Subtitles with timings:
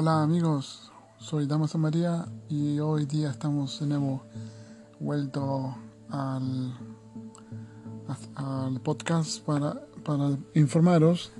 [0.00, 4.22] Hola amigos, soy Damaso María y hoy día estamos de nuevo
[5.00, 5.74] vuelto
[6.08, 6.72] al,
[8.36, 9.74] al podcast para,
[10.04, 11.32] para informaros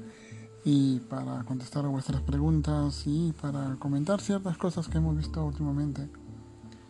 [0.65, 6.11] y para contestar vuestras preguntas y para comentar ciertas cosas que hemos visto últimamente.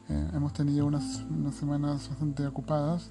[0.09, 3.11] Eh, hemos tenido unas, unas, semanas bastante ocupadas,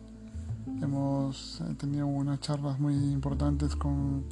[0.82, 4.24] hemos eh, tenido unas charlas muy importantes con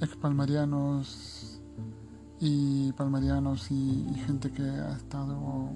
[0.00, 1.53] ex palmarianos
[2.46, 5.70] y palmarianos y, gente que ha estado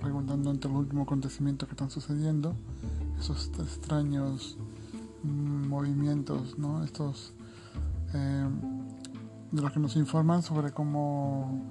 [0.00, 2.56] preguntando entre los últimos acontecimientos que están sucediendo,
[3.16, 4.58] esos extraños
[5.22, 6.82] movimientos, ¿no?
[6.82, 7.32] estos
[8.12, 8.48] eh,
[9.52, 11.62] de los que nos informan sobre cómo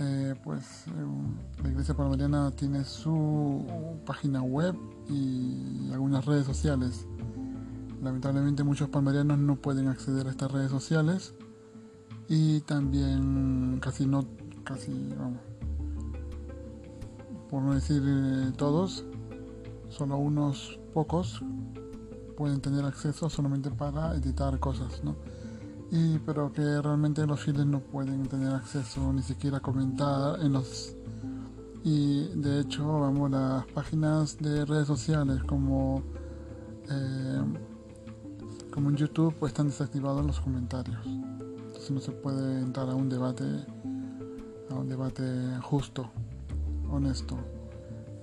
[0.00, 3.64] eh, pues eh, la Iglesia Palmariana tiene su
[4.06, 4.74] página web
[5.08, 7.06] y algunas redes sociales.
[8.02, 11.34] Lamentablemente muchos palmarianos no pueden acceder a estas redes sociales
[12.32, 14.24] y también casi no,
[14.62, 15.40] casi, vamos,
[17.50, 19.04] por no decir eh, todos,
[19.88, 21.42] solo unos pocos
[22.36, 25.16] pueden tener acceso solamente para editar cosas, ¿no?
[25.90, 30.94] Y, pero que realmente los fieles no pueden tener acceso ni siquiera comentar en los
[31.82, 36.02] y de hecho vamos las páginas de redes sociales como
[36.88, 37.42] eh,
[38.70, 41.04] como en YouTube pues están desactivados los comentarios
[41.90, 43.44] no se puede entrar a un debate,
[44.70, 45.22] a un debate
[45.62, 46.10] justo,
[46.90, 47.36] honesto.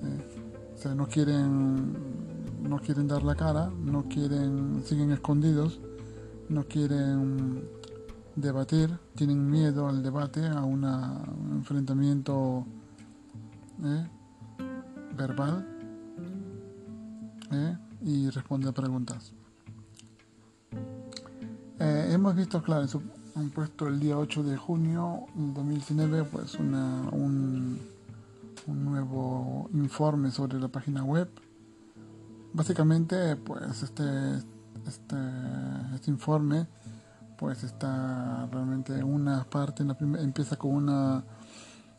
[0.04, 0.74] ¿eh?
[0.74, 1.94] O sea, no quieren,
[2.64, 5.80] no quieren dar la cara, no quieren, siguen escondidos,
[6.50, 7.68] no quieren
[8.36, 10.86] debatir, tienen miedo al debate, a un
[11.52, 12.66] enfrentamiento
[13.84, 14.08] ¿eh?
[15.18, 15.68] verbal
[17.52, 17.78] ¿eh?
[18.02, 19.34] y responder preguntas.
[21.80, 22.88] hemos visto, claro,
[23.38, 27.80] han puesto el día 8 de junio del 2019 pues una, un,
[28.66, 31.30] un, nuevo informe sobre la página web.
[32.54, 34.38] Básicamente pues este,
[34.88, 35.16] este,
[35.94, 36.68] este informe
[37.38, 41.24] pues está realmente una parte, en la empieza con una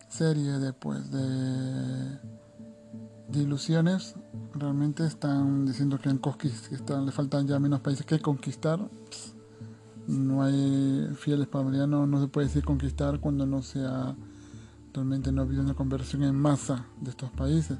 [0.08, 2.18] serie de, pues, de,
[3.28, 4.16] de ilusiones.
[4.54, 8.80] Realmente están diciendo que, en que le faltan ya menos países que conquistar
[10.08, 14.16] no hay fieles palmarianos, no se puede decir conquistar cuando no sea
[14.94, 17.78] realmente no ha habido una conversión en masa de estos países.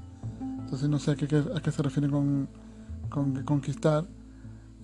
[0.60, 2.48] Entonces no sé a qué, a qué se refiere con,
[3.08, 4.06] con conquistar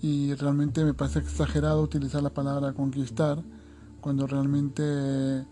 [0.00, 3.42] y realmente me parece exagerado utilizar la palabra conquistar
[4.00, 5.46] cuando realmente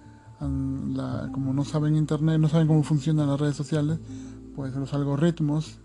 [1.33, 4.01] como no saben internet, no saben cómo funcionan las redes sociales,
[4.57, 5.79] pues los algoritmos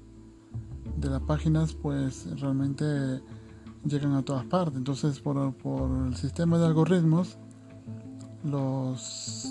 [0.98, 3.22] de las páginas pues realmente
[3.88, 4.78] llegan a todas partes.
[4.78, 5.38] Entonces, por,
[6.08, 7.38] el sistema de algoritmos,
[8.44, 9.48] los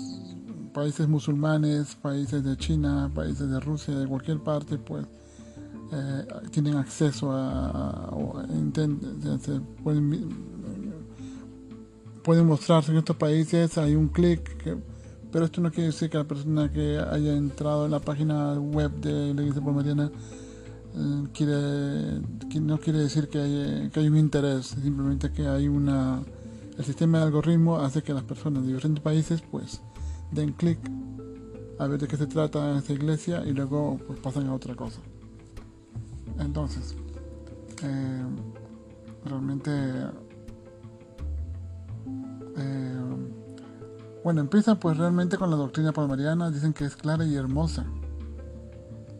[0.73, 5.05] países musulmanes, países de China, países de Rusia, de cualquier parte, pues
[5.91, 8.11] eh, tienen acceso a,
[9.83, 10.29] pueden,
[12.23, 14.79] pueden mostrarse en estos países, hay un clic,
[15.31, 18.91] pero esto no quiere decir que la persona que haya entrado en la página web
[18.99, 20.46] de la Iglesia Palmariana eh,
[21.33, 22.21] quiere,
[22.61, 26.23] no quiere decir que hay, un interés, simplemente que hay una...
[26.77, 29.81] El sistema de algoritmo hace que las personas de diferentes países pues
[30.31, 30.79] den clic
[31.79, 34.99] a ver de qué se trata esta iglesia y luego pues pasan a otra cosa.
[36.39, 36.95] Entonces,
[37.83, 38.25] eh,
[39.25, 39.71] realmente...
[42.59, 42.99] Eh,
[44.23, 47.85] bueno, empieza pues realmente con la doctrina palmariana, dicen que es clara y hermosa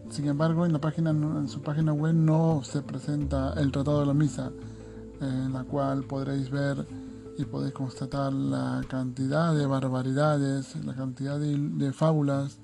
[0.09, 4.05] sin embargo, en, la página, en su página web no se presenta el Tratado de
[4.05, 4.51] la Misa,
[5.21, 6.85] en la cual podréis ver
[7.37, 12.59] y podéis constatar la cantidad de barbaridades, la cantidad de, fábulas,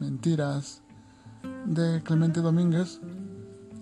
[0.00, 0.82] mentiras
[1.66, 3.00] de Clemente Domínguez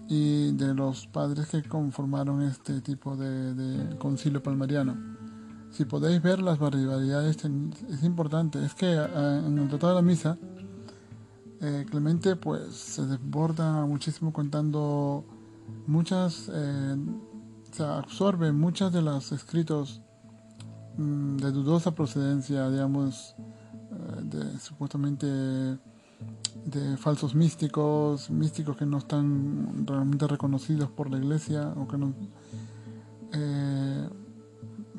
[0.09, 4.97] y de los padres que conformaron este tipo de, concilio palmariano.
[5.71, 7.39] Si podéis ver las barbaridades,
[7.91, 8.65] es importante.
[8.65, 10.39] Es que ah, en el Tratado de la Misa
[11.61, 15.25] eh, Clemente pues se desborda muchísimo contando
[15.87, 16.97] muchas, eh,
[17.73, 20.03] se absorbe muchas de los escritos
[20.99, 29.87] mm, de dudosa procedencia, digamos, eh, de supuestamente de falsos místicos, místicos que no están
[29.87, 32.15] realmente reconocidos por la iglesia o que no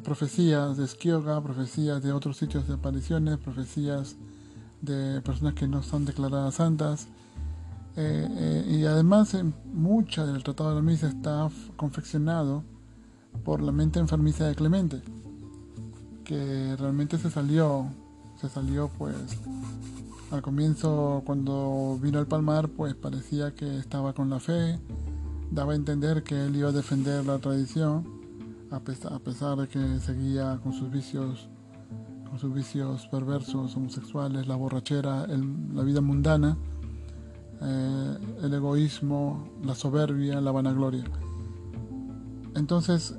[0.03, 4.15] profecías de Esquioga, profecías de otros sitios de apariciones, profecías
[4.81, 7.07] de personas que no son declaradas santas.
[7.95, 9.35] Eh, eh, y además
[9.73, 12.63] mucha del Tratado de la Misa está confeccionado
[13.43, 15.01] por la mente enfermiza de Clemente,
[16.23, 17.87] que realmente se salió
[18.39, 19.15] se salió pues
[20.31, 24.79] al comienzo cuando vino al Palmar pues parecía que estaba con la fe,
[25.51, 28.05] daba a entender que él iba a defender la tradición
[28.69, 31.49] a pesar, de que seguía con sus vicios
[32.29, 36.57] con sus vicios perversos, homosexuales, la borrachera, la vida mundana,
[37.61, 41.03] eh, el egoísmo, la soberbia, la vanagloria.
[42.55, 43.15] Entonces,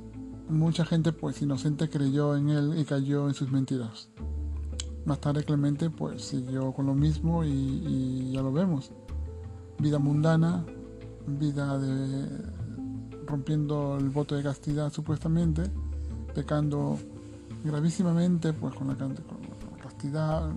[0.49, 4.09] mucha gente pues inocente creyó en él y cayó en sus mentiras.
[5.05, 8.91] Más tarde Clemente pues siguió con lo mismo y, ya lo vemos.
[9.79, 10.65] Vida mundana,
[11.27, 12.27] vida de
[13.25, 15.63] rompiendo el voto de castidad supuestamente,
[16.33, 16.97] pecando
[17.63, 18.95] gravísimamente pues con la,
[19.81, 20.51] castidad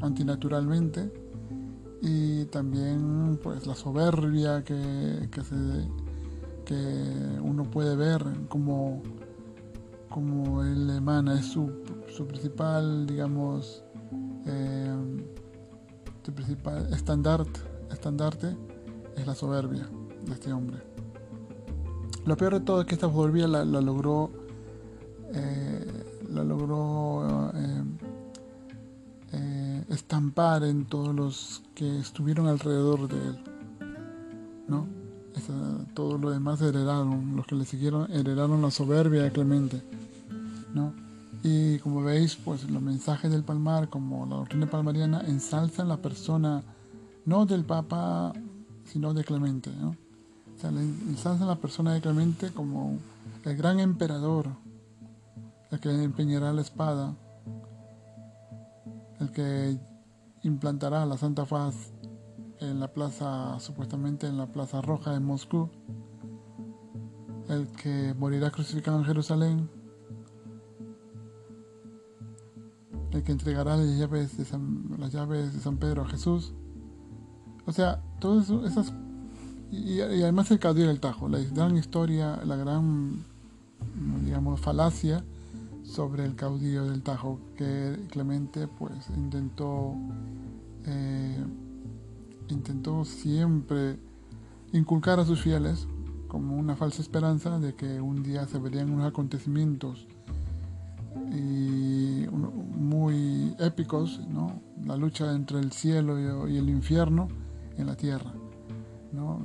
[0.00, 1.12] antinaturalmente
[2.02, 5.54] y también pues la soberbia que, que, se,
[6.64, 9.02] que uno puede ver como,
[10.08, 11.70] como él emana, es su,
[12.08, 13.84] su principal, digamos,
[14.46, 14.94] eh,
[16.22, 17.60] su principal estandarte,
[17.90, 18.56] estandarte
[19.16, 19.88] es la soberbia
[20.24, 20.78] de este hombre.
[22.24, 24.30] Lo peor de todo es que esta soberbia la, logró
[25.32, 27.84] eh, la logró eh,
[29.90, 33.38] estampar en todos los que estuvieron alrededor de él.
[34.68, 34.86] ¿no?
[35.94, 39.82] todo lo demás heredaron, los que le siguieron heredaron la soberbia de Clemente.
[40.74, 40.92] ¿no?
[41.42, 46.62] Y como veis, pues los mensajes del Palmar, como la doctrina palmariana, ensalzan la persona
[47.24, 48.32] no del Papa,
[48.84, 49.70] sino de Clemente.
[49.80, 49.90] ¿no?
[49.90, 52.98] O sea, ensalzan la persona de Clemente como
[53.44, 54.48] el gran emperador,
[55.70, 57.14] el que empeñará la espada,
[59.20, 59.78] el que
[60.42, 61.92] implantará la Santa Faz
[62.60, 65.70] en la plaza, supuestamente en la Plaza Roja de Moscú,
[67.48, 69.70] el que morirá crucificado en Jerusalén,
[73.12, 76.52] el que entregará las llaves de San, Pedro a Jesús.
[77.66, 78.92] O sea, todo eso, esas
[79.70, 83.24] y, además el caudillo del Tajo, la gran historia, la gran
[84.24, 85.24] digamos falacia
[85.82, 89.94] sobre el caudillo del Tajo que Clemente pues intentó
[90.86, 91.44] eh,
[92.48, 93.98] intentó siempre
[94.72, 95.86] inculcar a sus fieles
[96.28, 100.06] como una falsa esperanza de que un día se verían unos acontecimientos
[101.32, 104.60] y muy épicos, ¿no?
[104.84, 107.28] la lucha entre el cielo y el infierno
[107.76, 108.32] en la tierra.
[109.12, 109.40] ¿no?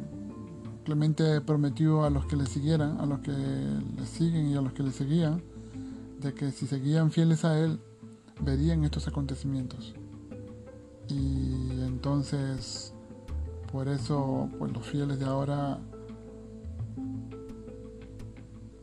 [0.84, 4.74] Clemente prometió a los que le siguieran, a los que le siguen y a los
[4.74, 5.42] que le seguían,
[6.19, 7.79] de que si seguían fieles a él,
[8.41, 9.94] verían estos acontecimientos.
[11.07, 12.94] Y entonces,
[13.71, 15.79] por eso, pues los fieles de ahora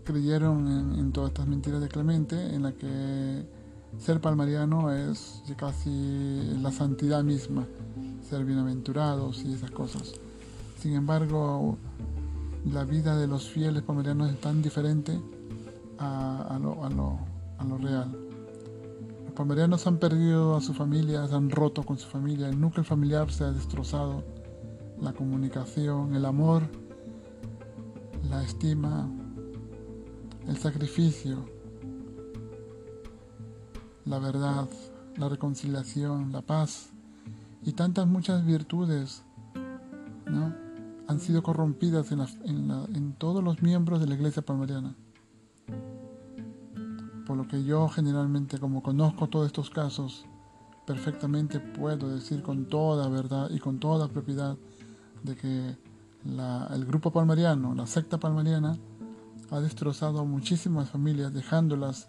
[0.05, 3.47] creyeron en, todas estas mentiras de Clemente, en la que
[3.99, 7.67] ser palmariano es casi la santidad misma,
[8.29, 10.15] ser bienaventurados y esas cosas.
[10.79, 11.77] Sin embargo,
[12.71, 15.21] la vida de los fieles palmarianos es tan diferente
[16.03, 18.11] a, lo, real.
[19.25, 22.85] Los palmarianos han perdido a su familia, se han roto con su familia, el núcleo
[22.85, 24.25] familiar se ha destrozado,
[25.01, 26.63] la comunicación, el amor,
[28.29, 29.09] la estima,
[30.47, 31.45] el sacrificio,
[34.05, 34.69] la verdad,
[35.17, 36.91] la reconciliación, la paz
[37.65, 39.23] y tantas muchas virtudes
[40.27, 40.55] ¿no?
[41.07, 42.21] han sido corrompidas en,
[42.95, 44.95] en, todos los miembros de la iglesia palmariana.
[47.27, 50.27] Por lo que yo generalmente, como conozco todos estos casos,
[50.87, 54.57] perfectamente puedo decir con toda verdad y con toda propiedad
[55.23, 55.77] de que
[56.25, 58.77] el grupo palmariano, la secta palmariana,
[59.51, 62.09] ha destrozado a muchísimas familias, dejándolas,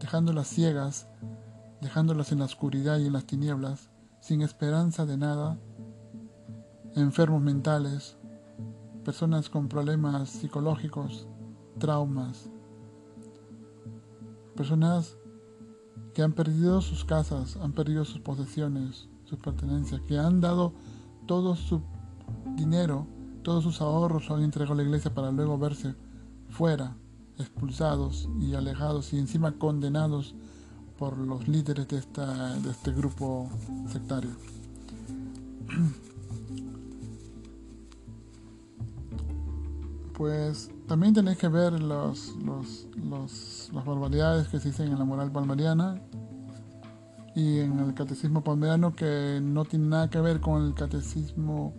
[0.00, 1.06] dejándolas ciegas,
[1.80, 3.88] dejándolas en la oscuridad y en las tinieblas,
[4.20, 5.58] sin esperanza de nada,
[6.96, 8.16] enfermos mentales,
[9.04, 11.26] personas con problemas psicológicos,
[11.78, 12.50] traumas,
[14.56, 15.16] personas
[16.14, 20.72] que han perdido sus casas, han perdido sus posesiones, sus pertenencias, que han dado
[21.26, 21.82] todo su
[22.56, 23.06] dinero,
[23.42, 25.94] todos sus ahorros, lo han entregado a la iglesia para luego verse
[26.50, 26.96] fuera,
[27.38, 30.34] expulsados y alejados y encima condenados
[30.98, 33.48] por los líderes de, esta, de este grupo
[33.90, 34.30] sectario.
[40.22, 45.32] Pues también tenéis que ver los, los, las barbaridades que se dicen en la moral
[45.32, 46.00] palmariana
[47.34, 51.74] y en el catecismo palmariano que no tiene nada que ver con el catecismo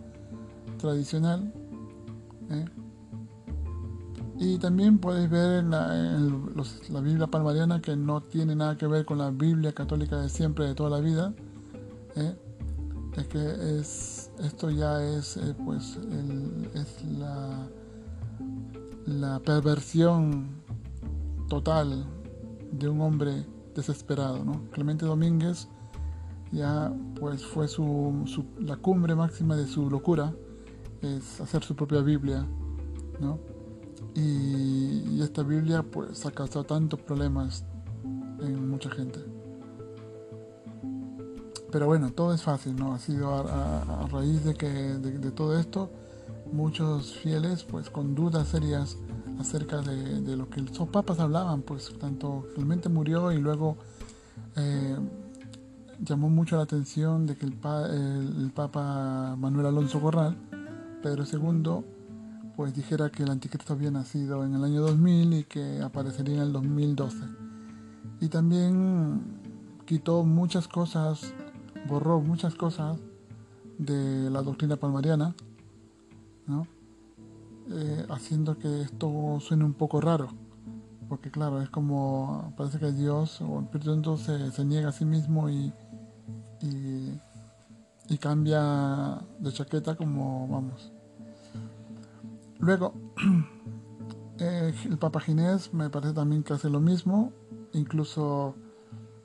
[0.76, 1.54] tradicional.
[2.50, 2.66] ¿eh?
[4.36, 9.16] Y también podéis ver en la, Biblia palmariana que no tiene nada que ver con
[9.16, 11.32] la Biblia católica de siempre, de toda la vida.
[12.14, 12.36] ¿eh?
[13.16, 15.98] Es que es, esto ya es, eh, pues,
[16.74, 17.70] es la,
[19.06, 20.48] la perversión
[21.48, 22.06] total
[22.72, 24.44] de un hombre desesperado.
[24.44, 24.62] ¿no?
[24.70, 25.68] Clemente Domínguez
[26.52, 28.24] ya pues fue su,
[28.60, 30.32] la cumbre máxima de su locura,
[31.02, 32.46] es hacer su propia Biblia.
[33.20, 33.38] ¿no?
[34.14, 37.64] Y, esta Biblia pues ha causado tantos problemas
[38.40, 39.20] en mucha gente.
[41.72, 42.94] Pero bueno, todo es fácil, ¿no?
[42.94, 45.90] Ha sido a, raíz de que de, todo esto,
[46.52, 48.96] muchos fieles, pues con dudas serias
[49.38, 53.76] acerca de, lo que los papas hablaban, pues tanto Clemente murió y luego
[54.56, 54.96] eh,
[56.00, 60.36] llamó mucho la atención de que el, el, Papa Manuel Alonso Corral,
[61.02, 61.84] Pedro II,
[62.56, 66.42] pues dijera que el anticristo había nacido en el año 2000 y que aparecería en
[66.42, 67.16] el 2012.
[68.20, 69.20] Y también
[69.86, 71.34] quitó muchas cosas,
[71.88, 72.98] borró muchas cosas
[73.78, 75.34] de la doctrina palmariana,
[77.70, 80.28] Eh, haciendo que esto suene un poco raro.
[81.08, 85.50] Porque claro, es como, parece que Dios o el Espíritu se niega a sí mismo
[85.50, 85.72] y,
[86.62, 87.20] y,
[88.08, 90.92] y cambia de chaqueta como, vamos,
[92.64, 92.94] Luego,
[94.38, 97.32] eh, el Papa Ginés me parece también que hace lo mismo.
[97.74, 98.54] Incluso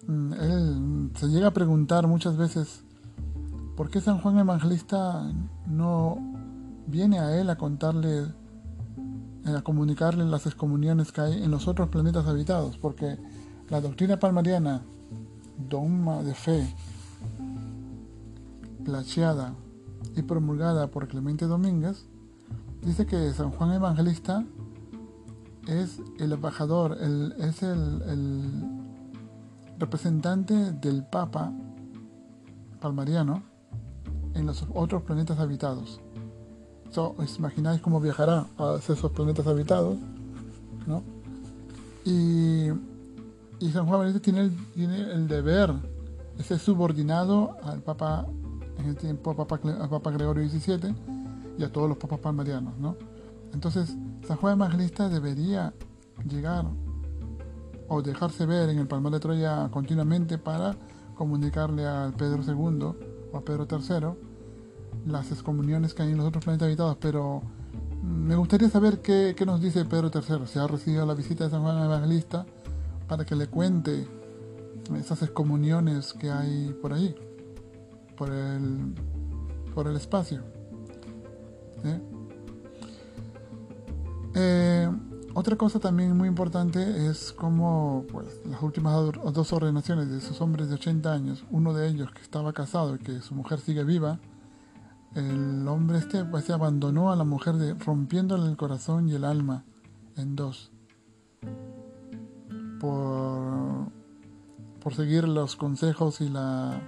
[0.07, 2.83] mm, él se llega a preguntar muchas veces
[3.77, 5.31] por qué San Juan Evangelista
[5.67, 6.17] no
[6.89, 8.23] viene a él a contarle,
[9.45, 13.17] eh, a comunicarle las excomuniones que hay en los otros planetas habitados, porque
[13.69, 14.81] la doctrina palmariana,
[15.69, 16.75] dogma de fe,
[18.83, 19.53] placheada
[20.15, 22.05] y promulgada por Clemente Domínguez,
[22.81, 24.45] dice que San Juan Evangelista
[25.67, 26.97] es el embajador,
[27.37, 28.79] es el,
[29.77, 31.53] representante del Papa
[32.81, 33.43] palmariano
[34.33, 36.01] en los otros planetas habitados.
[36.95, 39.97] ¿Os imagináis cómo viajará a esos planetas habitados?
[40.87, 41.03] ¿no?
[42.05, 42.69] Y,
[43.71, 44.21] San Juan Evangelista
[44.73, 45.73] tiene el, deber,
[46.37, 48.25] es subordinado al Papa,
[48.77, 49.35] en el tiempo al
[49.89, 50.95] Papa Gregorio XVII,
[51.57, 52.95] y a todos los papas palmarianos, ¿no?
[53.53, 55.73] Entonces, San Juan Evangelista debería
[56.27, 56.65] llegar
[57.89, 60.75] o dejarse ver en el Palmar de Troya continuamente para
[61.15, 62.93] comunicarle al Pedro II
[63.33, 64.28] o a Pedro III
[65.05, 67.41] las excomuniones que hay en los otros planetas habitados, pero
[68.03, 71.61] me gustaría saber qué, nos dice Pedro III, si ha recibido la visita de San
[71.61, 72.45] Juan Evangelista
[73.07, 74.07] para que le cuente
[74.97, 77.15] esas excomuniones que hay por ahí,
[78.17, 78.93] por el,
[79.73, 80.43] por el espacio.
[81.83, 81.99] ¿eh?
[84.35, 84.89] Eh,
[85.33, 88.93] otra cosa también muy importante es como pues, las últimas
[89.33, 92.99] dos ordenaciones de esos hombres de 80 años, uno de ellos que estaba casado y
[92.99, 94.19] que su mujer sigue viva,
[95.15, 99.63] el hombre este pues, se abandonó a la mujer rompiéndole el corazón y el alma
[100.15, 100.71] en dos.
[102.79, 103.91] Por,
[104.81, 106.81] por seguir los consejos y la,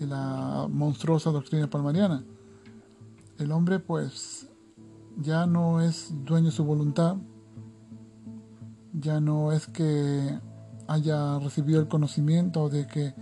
[0.00, 2.24] y la monstruosa doctrina palmariana.
[3.38, 4.48] El hombre pues
[5.18, 7.16] ya no es dueño de su voluntad,
[8.92, 10.38] ya no es que
[10.88, 13.14] haya recibido el conocimiento de que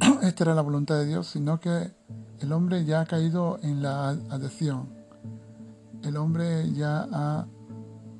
[0.22, 1.92] esta era la voluntad de Dios, sino que
[2.40, 4.88] el hombre ya ha caído en la adhesión.
[6.02, 7.46] El hombre ya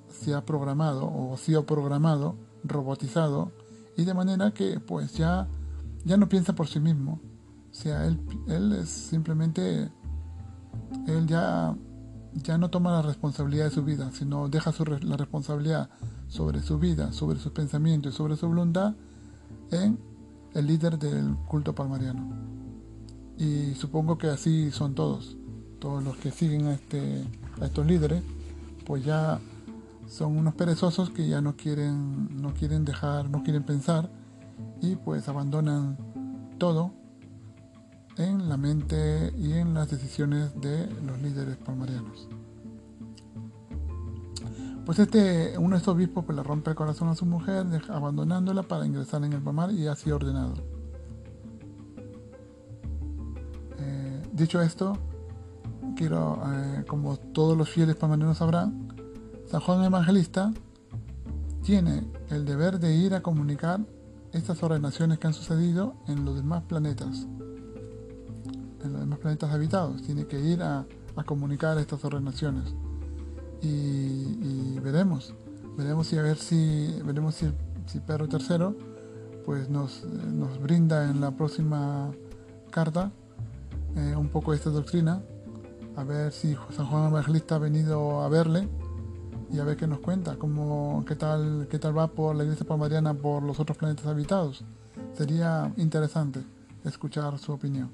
[0.08, 3.52] se ha programado o ha sido programado, robotizado,
[3.96, 5.48] y de manera que pues ya,
[6.04, 7.20] ya no piensa por sí mismo.
[7.70, 9.90] O sea, él, es simplemente
[11.06, 11.74] él ya,
[12.34, 14.72] ya no toma la responsabilidad de su vida, sino deja
[15.02, 15.88] la responsabilidad
[16.28, 18.94] sobre su vida, sobre sus pensamientos y sobre su voluntad
[19.70, 19.98] en
[20.52, 22.59] el líder del culto palmariano.
[23.40, 25.38] Y supongo que así son todos,
[25.78, 27.24] todos los que siguen a, este,
[27.58, 28.22] a estos líderes,
[28.84, 29.40] pues ya
[30.06, 34.10] son unos perezosos que ya no quieren, no quieren dejar, no quieren pensar
[34.82, 35.96] y pues abandonan
[36.58, 36.92] todo
[38.18, 42.28] en la mente y en las decisiones de los líderes palmarianos.
[44.84, 48.64] Pues este, uno de estos obispos pues, le rompe el corazón a su mujer, abandonándola
[48.64, 50.69] para ingresar en el palmar y así ordenado.
[54.40, 54.96] Dicho esto,
[55.96, 58.88] quiero, eh, como todos los fieles palmarianos sabrán,
[59.50, 60.52] San Juan Evangelista
[61.62, 63.80] tiene el deber de ir a comunicar
[64.32, 67.26] estas ordenaciones que han sucedido en los demás planetas
[68.84, 70.86] en los demás planetas habitados, tiene que ir a,
[71.26, 72.74] comunicar estas ordenaciones.
[73.60, 75.34] Y, veremos,
[75.76, 77.52] veremos si a ver si veremos si,
[77.84, 78.74] si Pedro III
[79.44, 82.10] pues nos, nos brinda en la próxima
[82.70, 83.12] carta
[83.96, 85.22] eh, un poco esta doctrina,
[85.96, 88.68] a ver si San Juan Evangelista ha venido a verle
[89.52, 92.66] y a ver qué nos cuenta, cómo, qué, tal, qué tal va por la iglesia
[92.66, 94.64] palmariana por los otros planetas habitados.
[95.12, 96.44] Sería interesante
[96.84, 97.90] escuchar su opinión.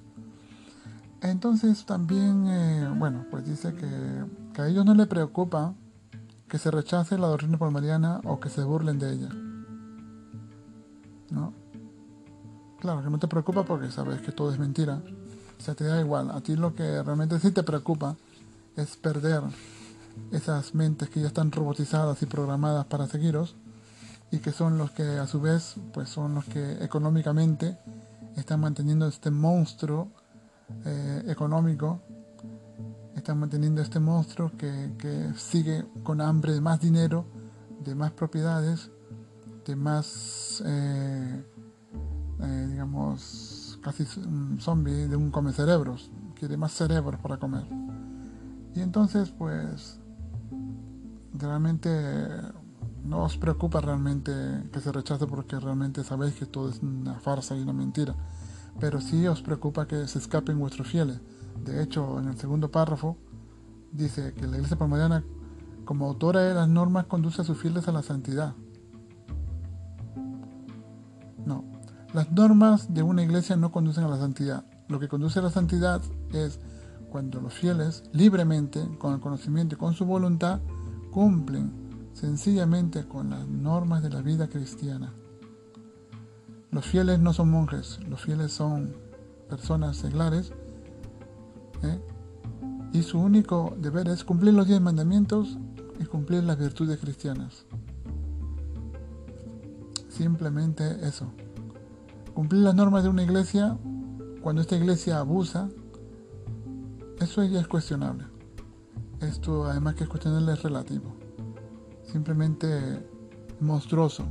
[1.23, 5.75] Entonces también, eh, bueno, pues dice que, a ellos no les preocupa
[6.49, 9.29] que se rechace la doctrina palmariana o que se burlen de ella.
[11.31, 11.53] ¿No?
[12.81, 15.03] Claro que no te preocupa porque sabes que todo es mentira.
[15.58, 16.30] O sea, te da igual.
[16.30, 18.16] A ti lo que realmente sí te preocupa
[18.76, 19.42] es perder
[20.32, 23.56] esas mentes que ya están robotizadas y programadas para seguiros
[24.30, 27.78] y que son los que a su vez pues son los que económicamente
[28.36, 30.08] están manteniendo este monstruo
[30.84, 32.00] eh, económico
[33.14, 37.25] están manteniendo este monstruo que, que, sigue con hambre de más dinero
[37.84, 38.90] de más propiedades
[39.64, 41.44] de más eh,
[42.42, 43.55] eh, digamos
[43.87, 44.05] casi
[44.59, 47.64] zombie de un come cerebros quiere más cerebros para comer
[48.75, 50.00] y entonces pues
[51.33, 51.88] realmente
[53.05, 54.33] no os preocupa realmente
[54.73, 58.16] que se rechace porque realmente sabéis que todo es una farsa y una mentira,
[58.81, 61.21] pero sí os preocupa que se escapen vuestros fieles.
[61.64, 63.16] De hecho, en el segundo párrafo
[63.93, 65.23] dice que la Iglesia Palmariana,
[65.85, 68.55] como autora de las normas, conduce a sus fieles a la santidad.
[72.16, 74.64] Las normas de una iglesia no conducen a la santidad.
[74.88, 76.00] Lo que conduce a la santidad
[76.32, 76.58] es
[77.11, 80.61] cuando los fieles, libremente, con el conocimiento y con su voluntad,
[81.11, 81.70] cumplen
[82.14, 85.12] sencillamente con las normas de la vida cristiana.
[86.70, 88.96] Los fieles no son monjes, los fieles son
[89.50, 90.52] personas seglares
[91.82, 92.00] ¿eh?
[92.94, 95.58] y su único deber es cumplir los diez mandamientos
[96.00, 97.66] y cumplir las virtudes cristianas.
[100.08, 101.30] Simplemente eso.
[102.36, 103.78] Cumplir las normas de una iglesia,
[104.42, 105.70] cuando esta iglesia abusa,
[107.18, 108.26] eso ya es cuestionable.
[109.22, 111.16] Esto además que es cuestionable es relativo.
[112.04, 113.08] Simplemente
[113.60, 114.26] monstruoso.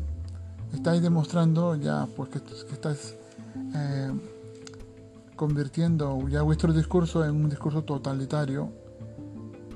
[0.72, 2.38] Estáis demostrando ya pues que,
[2.72, 3.16] estás
[3.74, 4.12] eh,
[5.36, 8.72] convirtiendo ya vuestro discurso en un discurso totalitario,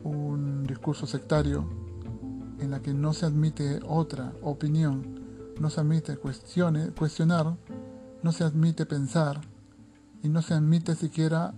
[0.03, 1.67] un discurso sectario,
[2.59, 5.19] en la que no se admite otra opinión,
[5.59, 7.57] no se admite cuestionar,
[8.23, 9.41] no se admite pensar
[10.23, 11.53] y no se admite siquiera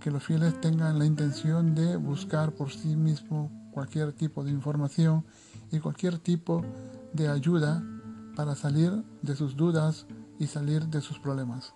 [0.00, 5.24] que los fieles tengan la intención de buscar por sí mismos cualquier tipo de información
[5.70, 6.62] y cualquier tipo
[7.12, 7.82] de ayuda
[8.36, 10.06] para salir de sus dudas
[10.38, 11.74] y salir de sus problemas.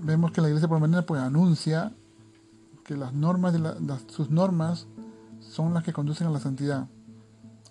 [0.00, 1.92] Vemos que la iglesia por manera pues anuncia
[2.84, 4.86] que las normas de sus normas
[5.40, 6.88] son las que conducen a la santidad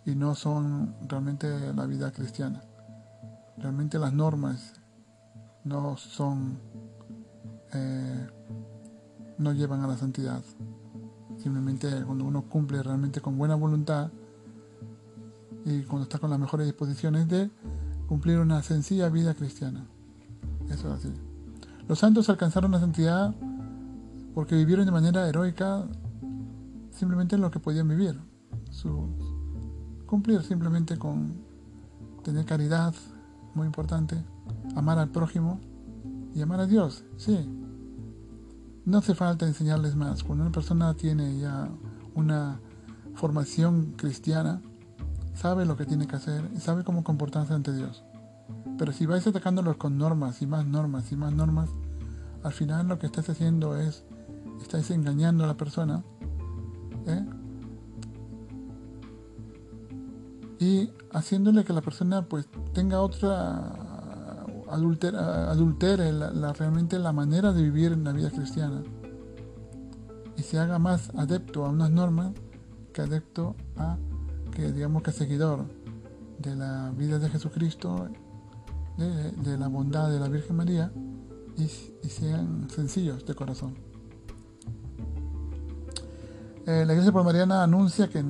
[0.05, 2.61] y no son realmente la vida cristiana.
[3.57, 4.73] Realmente las normas
[5.63, 6.59] no son
[7.73, 8.27] eh,
[9.37, 10.41] no llevan a la santidad.
[11.37, 14.11] Simplemente cuando uno cumple realmente con buena voluntad
[15.65, 17.49] y cuando está con las mejores disposiciones de
[18.07, 19.85] cumplir una sencilla vida cristiana.
[20.69, 21.13] Eso es así.
[21.87, 23.33] Los santos alcanzaron la santidad
[24.33, 25.85] porque vivieron de manera heroica
[26.91, 28.19] simplemente lo que podían vivir.
[30.05, 31.33] Cumplir simplemente con
[32.23, 32.93] tener caridad,
[33.55, 34.23] muy importante,
[34.75, 35.59] amar al prójimo
[36.33, 37.49] y amar a Dios, sí,
[38.85, 40.23] no hace falta enseñarles más.
[40.23, 41.69] Cuando una persona tiene ya
[42.15, 42.59] una
[43.15, 44.61] formación cristiana,
[45.35, 48.03] sabe lo que tiene que hacer y sabe cómo comportarse ante Dios.
[48.77, 51.69] Pero si vais atacándolos con normas y más normas y más normas,
[52.43, 54.03] al final lo que estás haciendo es,
[54.61, 56.03] estáis engañando a la persona
[57.07, 57.25] ¿eh?
[60.63, 63.73] Y haciéndole que la persona pues tenga otra
[64.69, 68.81] adultere la, realmente la manera de vivir en la vida cristiana
[70.37, 72.31] y se haga más adepto a unas normas
[72.93, 73.97] que adepto a
[74.55, 75.65] que digamos que seguidor
[76.39, 78.07] de la vida de Jesucristo,
[78.97, 80.91] de, la bondad de la Virgen María
[81.57, 81.67] y,
[82.07, 83.75] sean sencillos de corazón.
[86.65, 88.23] Eh, la Iglesia Mariana anuncia que,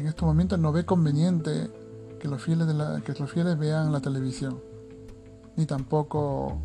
[0.00, 1.70] en estos momentos no ve conveniente
[2.18, 4.60] que los fieles, de la, que los fieles vean la televisión
[5.56, 6.58] ni tampoco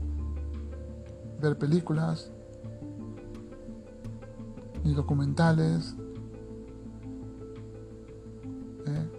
[1.42, 2.32] ver películas,
[4.86, 5.96] ni documentales,
[8.88, 9.10] ¿eh?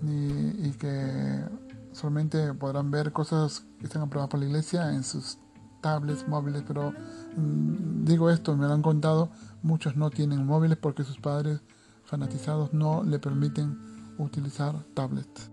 [0.00, 1.44] ni, y que
[1.92, 5.38] solamente podrán ver cosas que están aprobadas por la iglesia en sus
[5.82, 6.92] tablets, móviles, pero
[7.36, 9.28] mm, digo esto, me lo han contado,
[9.62, 11.60] muchos no tienen móviles porque sus padres
[12.08, 13.78] fanatizados no le permiten
[14.16, 15.50] utilizar tablets.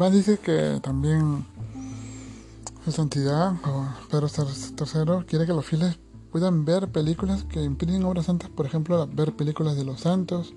[0.00, 1.44] Además dice que también
[2.86, 3.52] su santidad,
[4.10, 5.98] Pedro III, quiere que los fieles
[6.32, 10.54] puedan ver películas que imprimen obras santas, por ejemplo, ver películas de los santos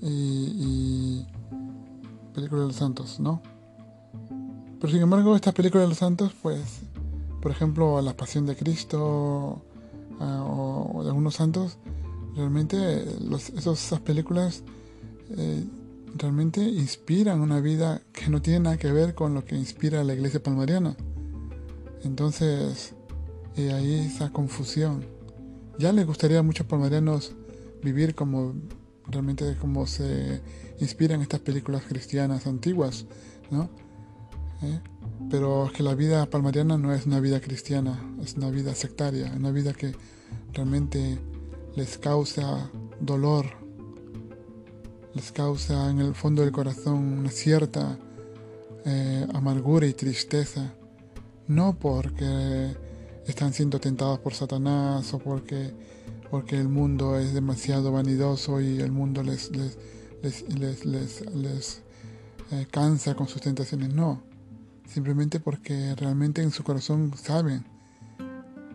[0.00, 1.26] y,
[2.32, 3.42] películas de los santos, ¿no?
[4.80, 6.82] Pero sin embargo, estas películas de los santos, pues,
[7.42, 9.64] por ejemplo, La Pasión de Cristo
[10.20, 11.78] ah, o, de algunos santos,
[12.36, 13.04] realmente
[13.56, 14.62] esas películas
[15.30, 15.64] eh,
[16.16, 20.14] realmente inspiran una vida que no tiene nada que ver con lo que inspira la
[20.14, 20.96] iglesia palmariana.
[22.04, 22.94] Entonces,
[23.56, 25.04] y ahí esa confusión.
[25.78, 27.34] Ya le gustaría a muchos palmarianos
[27.82, 28.54] vivir como
[29.06, 30.40] realmente como se
[30.80, 33.06] inspiran estas películas cristianas antiguas,
[33.50, 33.68] ¿no?
[34.62, 34.80] ¿Eh?
[35.30, 39.32] Pero es que la vida palmariana no es una vida cristiana, es una vida sectaria,
[39.36, 39.94] una vida que
[40.52, 41.18] realmente
[41.76, 43.63] les causa dolor,
[45.14, 47.96] les causa en el fondo del corazón una cierta
[48.84, 50.74] eh, amargura y tristeza,
[51.46, 52.76] no porque
[53.26, 55.72] están siendo tentados por Satanás o porque,
[56.30, 61.82] porque el mundo es demasiado vanidoso y el mundo les, les, les,
[62.50, 64.22] eh, cansa con sus tentaciones, no,
[64.86, 67.64] simplemente porque realmente en su corazón saben,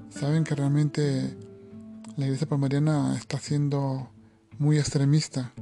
[0.10, 1.38] saben que realmente
[2.16, 4.10] la iglesia palmariana está siendo
[4.58, 5.54] muy extremista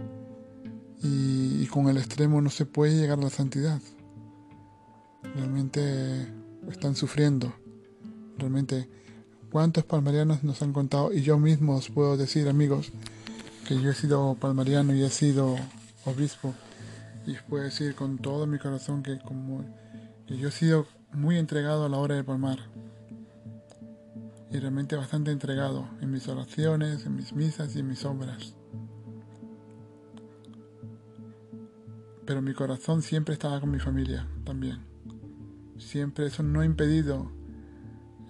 [1.01, 3.79] y, con el extremo no se puede llegar a la santidad.
[5.35, 6.27] Realmente
[6.69, 7.53] están sufriendo.
[8.37, 8.89] Realmente,
[9.51, 11.13] ¿cuántos palmarianos nos han contado?
[11.13, 12.91] Y yo mismo os puedo decir, amigos,
[13.67, 15.55] que yo he sido palmariano y he sido
[16.05, 16.53] obispo.
[17.25, 19.63] Y os puedo decir con todo mi corazón que, como,
[20.25, 22.59] que yo he sido muy entregado a la hora de palmar.
[24.49, 28.56] Y realmente bastante entregado en mis oraciones, en mis misas y en mis obras.
[32.27, 34.79] Pero mi corazón siempre estaba con mi familia también.
[35.79, 37.31] Siempre eso no ha impedido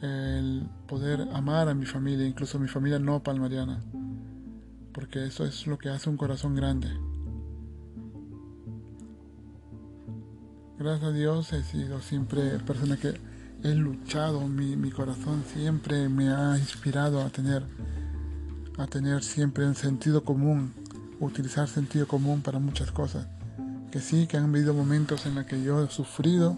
[0.03, 3.81] el poder amar a mi familia, incluso mi familia no palmariana,
[4.93, 6.89] porque eso es lo que hace un corazón grande.
[10.77, 13.19] Gracias a Dios he sido siempre persona que
[13.63, 17.65] he luchado, mi, mi corazón siempre me ha inspirado a tener,
[18.77, 20.71] a tener siempre un sentido común,
[21.19, 23.27] utilizar sentido común para muchas cosas
[23.91, 26.57] que sí, que han habido momentos en los que yo he sufrido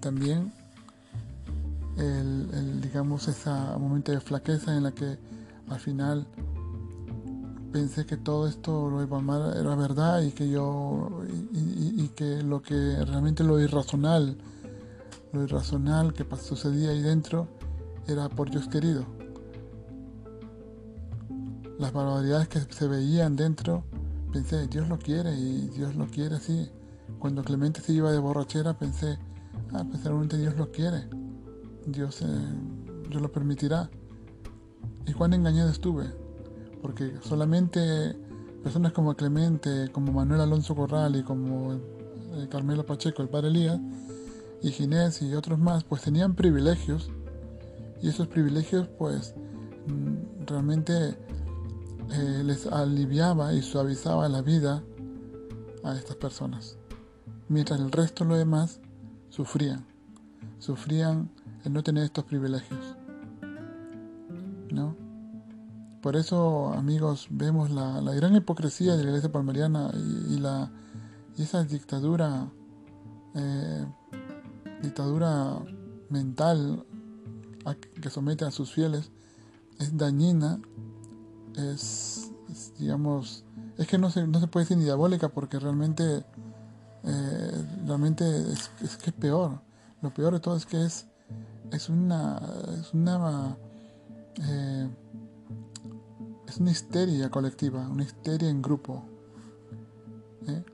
[0.00, 0.52] también.
[1.96, 5.18] El, digamos ese momento de flaqueza en la que
[5.68, 6.26] al final
[7.70, 9.18] pensé que todo esto lo iba
[9.58, 14.36] era verdad y que yo y, que lo que realmente lo irracional
[15.32, 17.48] lo irracional que sucedía ahí dentro
[18.06, 19.06] era por Dios querido.
[21.78, 23.84] Las barbaridades que se veían dentro
[24.32, 26.70] pensé, Dios lo quiere y Dios lo quiere así.
[27.18, 29.18] Cuando Clemente se iba de borrachera pensé,
[29.72, 31.08] ah, pues realmente Dios lo quiere.
[31.86, 32.26] Dios, eh,
[33.08, 33.90] Dios lo permitirá.
[35.06, 36.06] Y cuán engañado estuve,
[36.80, 38.16] porque solamente
[38.62, 43.80] personas como Clemente, como Manuel Alonso Corral y como eh, Carmelo Pacheco, el padre Elías,
[44.62, 47.10] y Ginés y otros más, pues tenían privilegios.
[48.00, 49.34] Y esos privilegios, pues,
[49.86, 51.16] mm, realmente
[52.10, 54.82] eh, les aliviaba y suavizaba la vida
[55.84, 56.76] a estas personas,
[57.48, 58.80] mientras el resto, lo demás,
[59.30, 59.86] sufrían,
[60.58, 61.30] sufrían
[61.64, 62.96] el no tener estos privilegios.
[64.70, 64.96] ¿No?
[66.00, 69.90] Por eso, amigos, vemos la, gran hipocresía de la iglesia palmariana
[70.28, 70.72] y, la,
[71.36, 72.50] y esa dictadura,
[73.34, 73.86] eh,
[74.82, 75.62] dictadura
[76.08, 76.84] mental
[78.00, 79.10] que somete a sus fieles
[79.78, 80.60] es dañina
[81.56, 82.30] es,
[82.78, 83.44] digamos,
[83.78, 86.24] es que no se, no se puede decir ni diabólica porque realmente,
[87.04, 89.60] eh, realmente es, que es peor.
[90.00, 91.06] Lo peor de todo es que es,
[91.70, 92.40] es una,
[92.80, 93.56] es una,
[94.42, 94.88] eh,
[96.46, 99.04] es una histeria colectiva, una histeria en grupo.
[100.48, 100.64] ¿eh?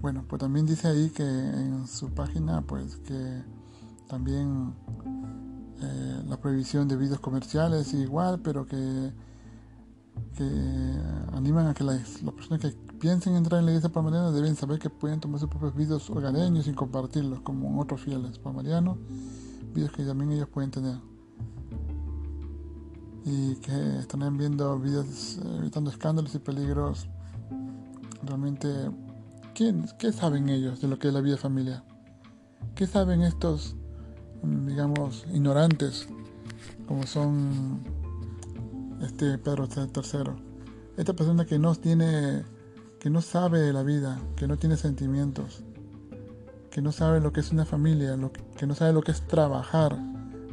[0.00, 3.42] Bueno, pues también dice ahí que en su página, pues que
[4.06, 4.74] también
[5.80, 9.12] eh, la prohibición de vídeos comerciales igual, pero que,
[10.36, 10.98] que
[11.32, 14.90] animan a que las, personas que piensen entrar en la iglesia palmariana deben saber que
[14.90, 18.98] pueden tomar sus propios vídeos hogareños y compartirlos como otros fieles palmarianos,
[19.74, 20.98] vídeos que también ellos pueden tener.
[23.24, 27.08] Y que están viendo vídeos evitando escándalos y peligros
[28.22, 28.68] realmente
[29.56, 31.82] ¿Qué saben ellos de lo que es la vida familiar?
[32.74, 33.74] ¿Qué saben estos,
[34.42, 36.08] digamos, ignorantes
[36.86, 37.80] como son
[39.02, 40.32] este Pedro III?
[40.96, 42.44] Esta persona que no tiene,
[42.98, 45.62] que no sabe de la vida, que no tiene sentimientos,
[46.70, 48.16] que no sabe lo que es una familia,
[48.56, 49.96] que no sabe lo que es trabajar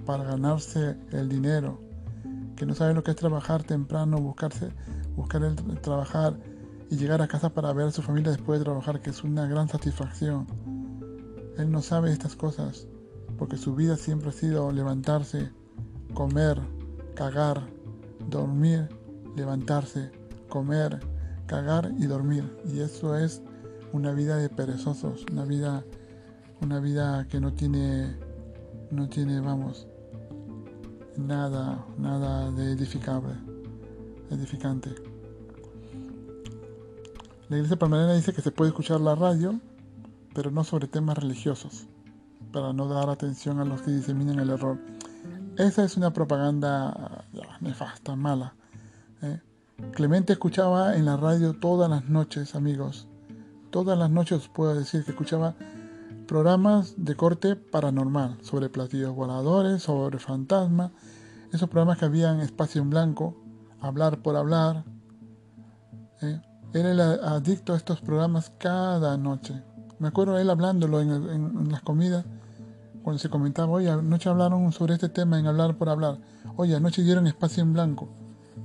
[0.06, 1.80] para ganarse el dinero,
[2.56, 4.70] que no sabe lo que es trabajar temprano, buscarse,
[5.16, 6.38] buscar el trabajar
[6.90, 9.48] y llegar a casa para ver a su familia después de trabajar, que es una
[9.48, 10.48] gran satisfacción.
[11.58, 12.88] Él no sabe estas cosas,
[13.38, 15.52] porque su vida siempre ha sido levantarse,
[16.14, 16.60] comer,
[17.16, 17.64] cagar,
[18.30, 18.90] dormir,
[19.36, 20.12] levantarse,
[20.50, 21.00] comer,
[21.48, 22.58] cagar y dormir.
[22.66, 23.42] Y eso es
[23.92, 25.84] una vida de perezosos, una vida,
[26.62, 28.16] una vida que no tiene,
[28.92, 29.88] no tiene, vamos,
[31.18, 33.34] nada, nada de edificable,
[34.30, 34.90] edificante.
[37.50, 39.60] La iglesia palmarina dice que se puede escuchar la radio,
[40.34, 41.88] pero no sobre temas religiosos,
[42.54, 44.78] para no dar atención a los que diseminan el error.
[45.58, 47.26] Esa es una propaganda
[47.60, 48.56] nefasta, mala.
[49.22, 49.42] ¿eh?
[49.92, 53.08] Clemente escuchaba en la radio todas las noches, amigos.
[53.72, 55.56] Todas las noches puedo decir que escuchaba
[56.28, 60.92] programas de corte paranormal, sobre platillos voladores, sobre fantasmas,
[61.52, 63.36] esos programas que habían espacio en blanco,
[63.82, 64.86] hablar por hablar.
[66.22, 66.42] ¿eh?
[66.74, 69.62] Era adicto a estos programas cada noche.
[70.00, 72.26] Me acuerdo él hablándolo en, las comidas,
[73.04, 76.20] cuando se comentaba, oye, anoche hablaron sobre este tema en hablar por hablar.
[76.56, 78.08] Oye, anoche dieron espacio en blanco.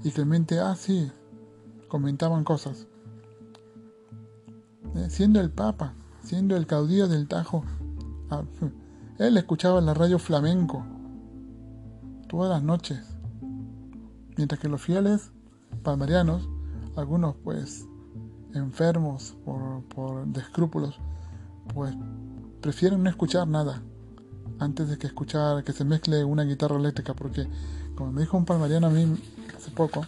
[0.05, 1.11] Y Clemente, ah, sí,
[1.89, 2.87] comentaban cosas.
[4.95, 7.65] Eh, siendo el Papa, siendo el caudillo del Tajo,
[8.31, 8.45] ah,
[9.19, 10.87] él escuchaba la radio flamenco
[12.29, 13.17] todas las noches.
[14.37, 15.33] Mientras que los fieles
[15.83, 16.49] palmarianos,
[16.95, 17.89] algunos pues
[18.55, 21.01] enfermos por, por de escrúpulos,
[21.75, 21.93] pues
[22.61, 23.83] prefieren no escuchar nada
[24.59, 27.47] antes de que escuchar que se mezcle una guitarra eléctrica, porque
[27.95, 29.17] como me dijo un palmariano a mí
[29.57, 30.05] hace poco,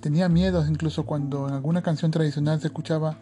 [0.00, 3.18] tenía miedos incluso cuando en alguna canción tradicional se escuchaba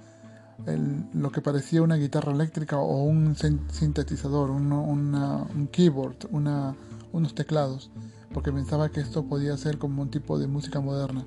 [1.15, 6.75] lo que parecía una guitarra eléctrica o un sintetizador, un keyboard, una,
[7.13, 7.91] unos teclados,
[8.33, 11.25] porque pensaba que esto podía ser como un tipo de música moderna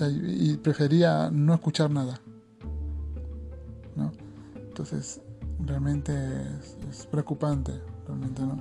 [0.00, 2.20] y prefería no escuchar nada.
[3.94, 4.12] ¿no?
[4.56, 5.20] Entonces,
[5.64, 6.12] realmente
[6.90, 7.72] es, preocupante,
[8.06, 8.58] realmente, ¿no?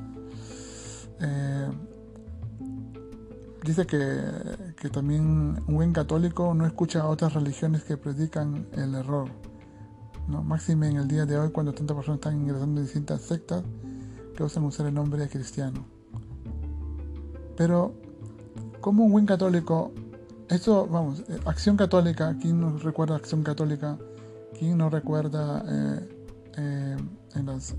[1.21, 1.69] Eh,
[3.63, 5.23] dice que, que, también
[5.67, 9.29] un buen católico no escucha a otras religiones que predican el error.
[10.27, 10.43] ¿no?
[10.43, 13.63] Máxime en el día de hoy cuando tantas personas están ingresando en distintas sectas
[14.36, 15.86] que usan usar el nombre de cristiano.
[17.55, 17.93] Pero,
[18.81, 19.93] como un buen católico
[20.49, 23.97] esto, vamos, eh, Acción Católica, ¿quién nos recuerda Acción Católica?
[24.58, 26.14] ¿Quién nos recuerda eh,
[26.57, 26.97] eh,
[27.35, 27.75] en, las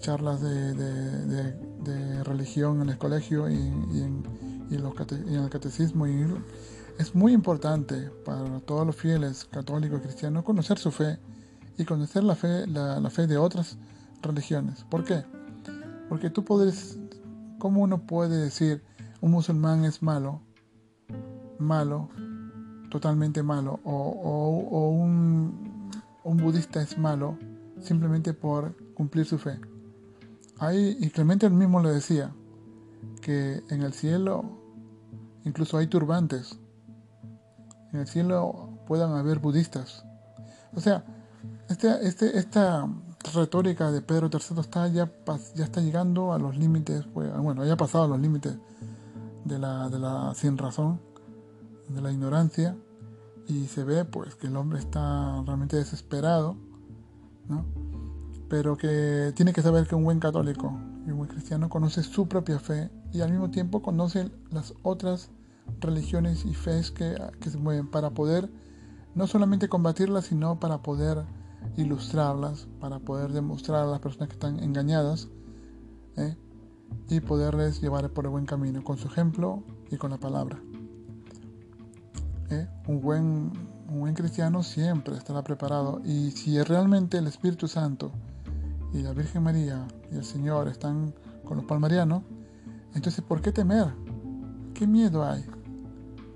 [0.00, 4.24] charlas de, religión en el colegio y, en,
[4.70, 6.06] el catecismo?
[6.06, 6.26] Y
[6.98, 11.18] es muy importante para todos los fieles católicos y cristianos conocer su fe
[11.78, 13.78] y conocer la fe, la fe de otras
[14.22, 14.84] religiones.
[14.84, 15.24] ¿Por qué?
[16.08, 16.98] Porque tú puedes,
[17.58, 18.82] ¿cómo uno puede decir
[19.20, 20.42] un musulmán es malo?
[21.60, 22.08] malo,
[22.90, 25.69] totalmente malo, o, un,
[26.24, 27.38] un, budista es malo
[27.80, 29.58] simplemente por cumplir su fe.
[30.58, 32.32] Ahí, y Clemente mismo le decía,
[33.20, 34.44] que en el cielo
[35.44, 36.58] incluso hay turbantes.
[37.92, 40.04] En el cielo puedan haber budistas.
[40.74, 41.04] O sea,
[41.68, 42.88] este, este, esta
[43.34, 45.10] retórica de Pedro III está ya,
[45.54, 48.56] ya está llegando a los límites, pues, bueno, ya ha pasado a los límites
[49.44, 51.00] de la, de la sin razón
[51.88, 52.76] de la ignorancia
[53.50, 56.56] y se ve pues que el hombre está realmente desesperado,
[57.48, 57.64] ¿no?
[58.48, 60.72] pero que tiene que saber que un buen católico
[61.06, 65.30] y un buen cristiano conoce su propia fe y al mismo tiempo conoce las otras
[65.80, 68.50] religiones y fe que, que se mueven para poder
[69.14, 71.24] no solamente combatirlas, sino para poder
[71.76, 75.28] ilustrarlas, para poder demostrar a las personas que están engañadas
[76.16, 76.36] ¿eh?
[77.08, 80.60] y poderles llevar por el buen camino con su ejemplo y con la palabra.
[82.50, 82.66] ¿Eh?
[82.86, 83.52] Un, buen,
[83.88, 88.12] un buen cristiano siempre estará preparado y si realmente el Espíritu Santo
[88.92, 92.22] y la Virgen María y el Señor están con los palmarianos,
[92.94, 93.86] entonces ¿por qué temer?
[94.74, 95.44] ¿Qué miedo hay?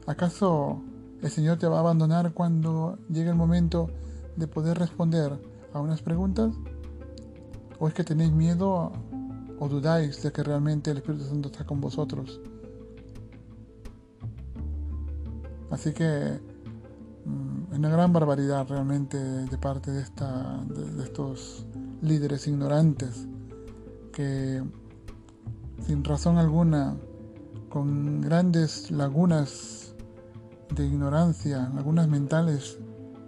[0.07, 0.83] ¿Acaso
[1.23, 3.91] el Señor te va a abandonar cuando llegue el momento
[4.37, 5.41] de poder responder
[5.73, 6.55] a unas preguntas?
[7.79, 8.93] ¿O es que tenéis miedo
[9.59, 12.41] o dudáis de que realmente el Espíritu Santo está con vosotros?
[15.75, 16.41] Así que
[17.25, 21.67] mm, es una gran barbaridad realmente de parte de, esta, de estos
[22.01, 23.27] líderes ignorantes
[24.13, 24.63] que
[25.85, 26.97] sin razón alguna,
[27.69, 29.97] con grandes lagunas
[30.73, 32.79] de ignorancia, lagunas mentales,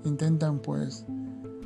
[0.04, 1.04] intentan pues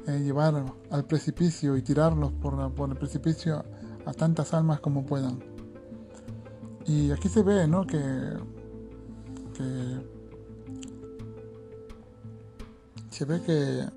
[0.06, 3.62] eh, llevar al precipicio y tirarlos por, el precipicio
[4.06, 5.40] a tantas almas como puedan.
[6.86, 7.86] Y aquí se ve, ¿no?
[7.86, 8.00] Que
[13.10, 13.88] se ve que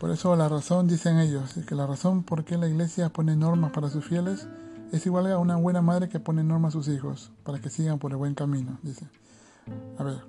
[0.00, 3.36] por eso la razón, dicen ellos, es que la razón por qué la iglesia pone
[3.36, 4.46] normas para sus fieles
[4.92, 7.98] es igual a una buena madre que pone normas a sus hijos para que sigan
[7.98, 9.08] por el buen camino, dice.
[9.98, 10.22] A ver,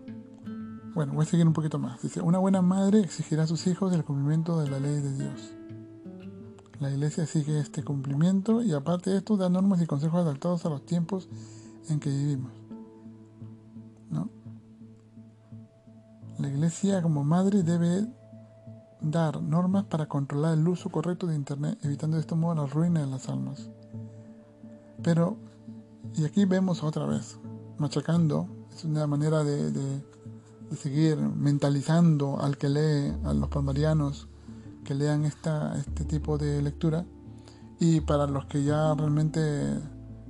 [0.93, 2.01] bueno, voy a seguir un poquito más.
[2.01, 5.53] Dice, una buena madre exigirá a sus hijos el cumplimiento de la ley de Dios.
[6.79, 10.69] La iglesia sigue este cumplimiento y aparte de esto da normas y consejos adaptados a
[10.69, 11.27] los tiempos
[11.89, 12.51] en que vivimos.
[16.37, 18.07] La iglesia como madre debe
[19.01, 23.01] dar normas para controlar el uso correcto de Internet, evitando de este modo la ruina
[23.01, 23.69] de las almas.
[25.03, 25.37] Pero,
[26.15, 27.37] y aquí vemos otra vez,
[27.77, 30.01] machacando, es una manera de
[30.75, 34.27] seguir mentalizando al que lee, a los palmarianos
[34.83, 37.05] que lean esta, este tipo de lectura
[37.79, 39.41] y para los que ya realmente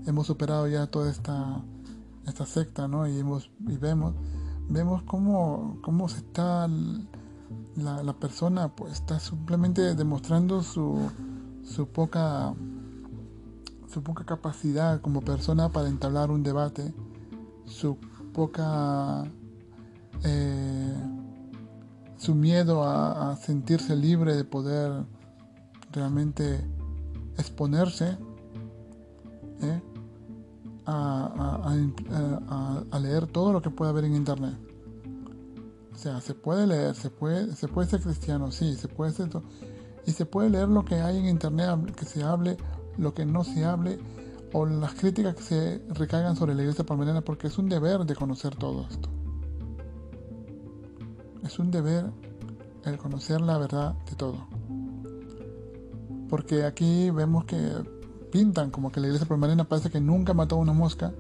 [0.08, 1.62] hemos superado ya toda esta,
[2.26, 3.08] esta secta ¿no?
[3.08, 4.16] y, hemos, y vemos,
[4.70, 6.68] vemos cómo, cómo se está
[7.76, 11.10] la, la, persona pues está simplemente demostrando su,
[11.64, 12.54] su poca
[13.88, 16.94] su poca capacidad como persona para entablar un debate
[17.66, 17.98] su
[18.34, 19.26] poca
[20.24, 20.96] eh,
[22.18, 25.06] su miedo a, sentirse libre de poder
[25.92, 26.66] realmente
[27.38, 28.18] exponerse
[29.62, 29.82] ¿eh?
[30.86, 34.58] A, leer todo lo que puede haber en internet.
[35.94, 39.30] O sea, se puede leer, se puede, se puede ser cristiano, sí, se puede ser
[40.06, 42.58] y se puede leer lo que hay en internet, que se hable,
[42.98, 44.00] lo que no se hable,
[44.54, 48.16] o las críticas que se recaigan sobre la iglesia palmeriana, porque es un deber de
[48.16, 49.10] conocer todo esto.
[51.44, 52.12] Es un deber
[52.86, 54.48] el conocer la verdad de todo.
[56.30, 57.58] Porque aquí vemos que
[58.36, 61.14] pintan como que la iglesia palmarina parece que nunca mató a una mosca.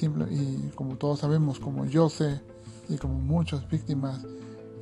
[0.00, 2.40] Y como todos sabemos, como yo sé,
[2.88, 4.24] y como muchas víctimas,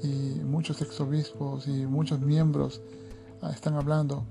[0.01, 2.81] y muchos exobispos y muchos miembros
[3.43, 4.23] ah, están hablando,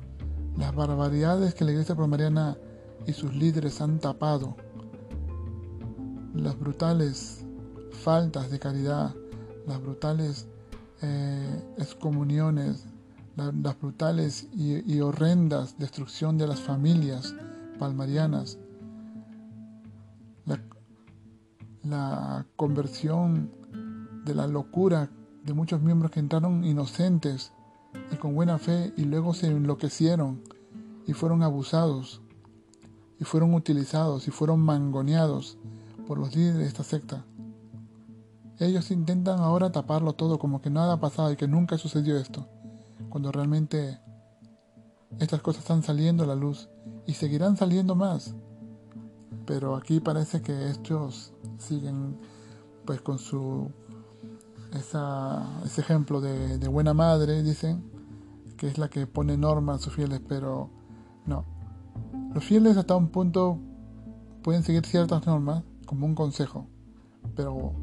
[0.57, 2.57] las barbaridades que la iglesia palmariana
[3.05, 4.55] y sus líderes han tapado,
[6.33, 7.43] las brutales
[7.91, 9.13] faltas de caridad,
[9.67, 10.47] las brutales
[11.01, 12.85] eh, excomuniones,
[13.39, 17.35] las brutales y, horrendas destrucción de las familias
[17.77, 18.57] palmarianas,
[20.45, 20.59] la,
[21.83, 23.51] la conversión
[24.25, 25.09] de la locura
[25.43, 27.53] de muchos miembros que entraron inocentes
[28.11, 30.41] y con buena fe y luego se enloquecieron
[31.07, 32.21] y fueron abusados
[33.19, 35.57] y fueron utilizados y fueron mangoneados
[36.07, 37.25] por los líderes de esta secta.
[38.59, 42.47] Ellos intentan ahora taparlo todo como que nada ha pasado y que nunca sucedió esto,
[43.07, 43.99] cuando realmente
[45.19, 46.69] estas cosas están saliendo a la luz
[47.07, 48.35] y seguirán saliendo más.
[49.45, 52.17] Pero aquí parece que estos siguen
[52.85, 53.71] pues con su
[54.73, 57.83] ese ejemplo de, de buena madre, dicen,
[58.57, 60.69] que es la que pone normas a sus fieles, pero
[61.25, 61.45] no.
[62.33, 63.57] Los fieles hasta un punto
[64.43, 66.67] pueden seguir ciertas normas como un consejo,
[67.35, 67.73] pero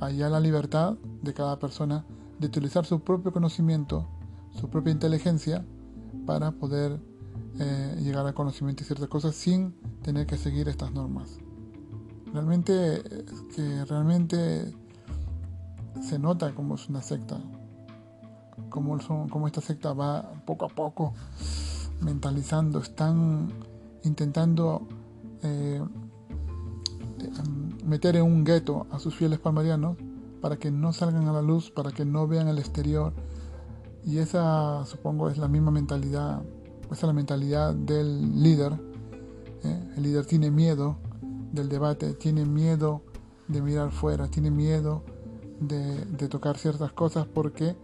[0.00, 2.04] allá la libertad de cada persona
[2.38, 4.08] de utilizar su propio conocimiento,
[4.58, 5.64] su propia inteligencia
[6.26, 7.00] para poder
[7.58, 11.38] eh, llegar al conocimiento de ciertas cosas sin tener que seguir estas normas.
[12.32, 13.02] Realmente
[13.54, 14.74] que realmente
[16.02, 17.40] se nota como es una secta,
[18.68, 21.14] como, son, esta secta va poco a poco
[22.00, 23.48] mentalizando, están
[24.04, 24.86] intentando
[25.42, 25.82] eh,
[27.84, 29.96] meter en un gueto a sus fieles palmarianos
[30.40, 33.12] para que no salgan a la luz, para que no vean el exterior
[34.06, 36.40] Y esa, supongo, es la misma mentalidad,
[36.84, 38.72] esa es la mentalidad del líder.
[39.64, 39.92] ¿eh?
[39.96, 40.96] El líder tiene miedo
[41.52, 43.02] del debate, tiene miedo
[43.48, 45.02] de mirar fuera, tiene miedo
[45.58, 47.76] de, tocar ciertas cosas porque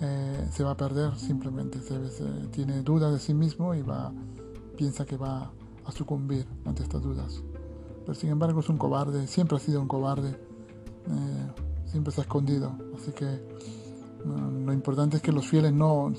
[0.00, 1.98] eh, se va a perder simplemente, se,
[2.50, 4.12] tiene dudas de sí mismo y va,
[4.76, 5.50] piensa que va
[5.86, 7.42] a sucumbir ante estas dudas.
[8.02, 11.50] Pero sin embargo es un cobarde, siempre ha sido un cobarde, eh,
[11.86, 12.76] siempre se ha escondido.
[12.94, 13.40] Así que
[14.24, 16.12] lo importante es que los fieles no,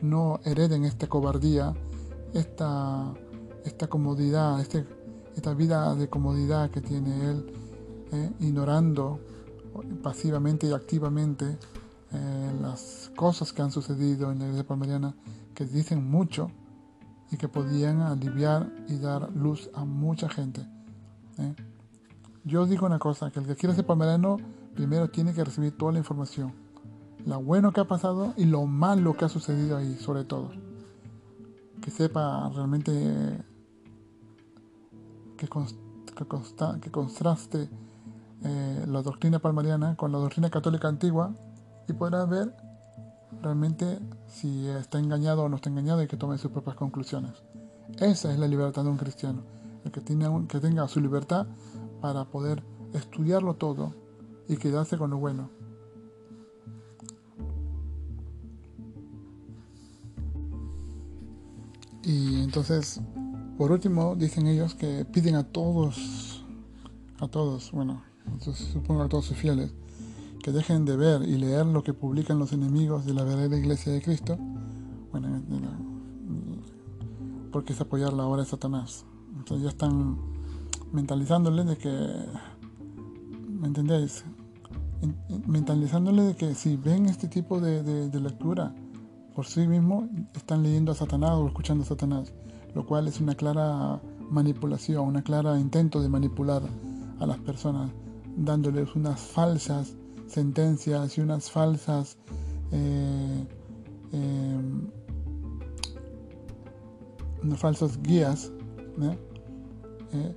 [0.00, 1.74] no hereden esta cobardía,
[2.32, 3.12] esta,
[3.64, 4.86] esta comodidad, este,
[5.34, 7.52] esta vida de comodidad que tiene él,
[8.12, 9.20] eh, ignorando
[10.02, 11.58] pasivamente y activamente
[12.12, 15.14] eh, las cosas que han sucedido en la iglesia palmariana
[15.54, 16.50] que dicen mucho
[17.30, 20.62] y que podían aliviar y dar luz a mucha gente.
[21.38, 21.54] ¿eh?
[22.44, 24.38] Yo digo una cosa, que el que quiere ser palmariano
[24.74, 26.54] primero tiene que recibir toda la información,
[27.28, 30.50] lo bueno que ha pasado y lo malo que ha sucedido ahí, sobre todo.
[31.82, 32.90] Que sepa realmente
[35.36, 37.68] que, que, contraste
[38.42, 41.34] eh, la doctrina palmariana con la doctrina católica antigua
[41.86, 42.54] y podrá ver
[43.42, 47.42] realmente si está engañado o no está engañado y que tome sus propias conclusiones.
[47.98, 49.42] Esa es la libertad de un cristiano,
[49.84, 51.46] el que, tiene que tenga su libertad
[52.00, 52.62] para poder
[52.94, 53.92] estudiarlo todo
[54.48, 55.57] y quedarse con lo bueno.
[62.04, 63.00] Y entonces,
[63.56, 66.44] por último, dicen ellos que piden a todos,
[67.20, 68.02] a todos, bueno,
[68.40, 69.72] supongo a todos sus fieles,
[70.42, 73.92] que dejen de ver y leer lo que publican los enemigos de la verdadera iglesia
[73.92, 74.38] de Cristo,
[75.10, 75.42] bueno,
[77.50, 79.04] porque es apoyar la obra de Satanás.
[79.36, 80.18] Entonces ya están
[80.92, 81.90] mentalizándole de que,
[83.48, 84.24] ¿me entendéis?
[85.46, 88.74] Mentalizándole de que si ven este tipo de, lectura
[89.38, 92.32] por sí mismo, están leyendo a Satanás o escuchando a Satanás,
[92.74, 96.60] lo cual es una clara manipulación, una clara intento de manipular
[97.20, 97.92] a las personas,
[98.36, 99.94] dándoles unas falsas
[100.26, 102.18] sentencias y unas falsas
[102.72, 103.46] eh,
[107.40, 108.50] unas falsas guías
[110.14, 110.34] eh,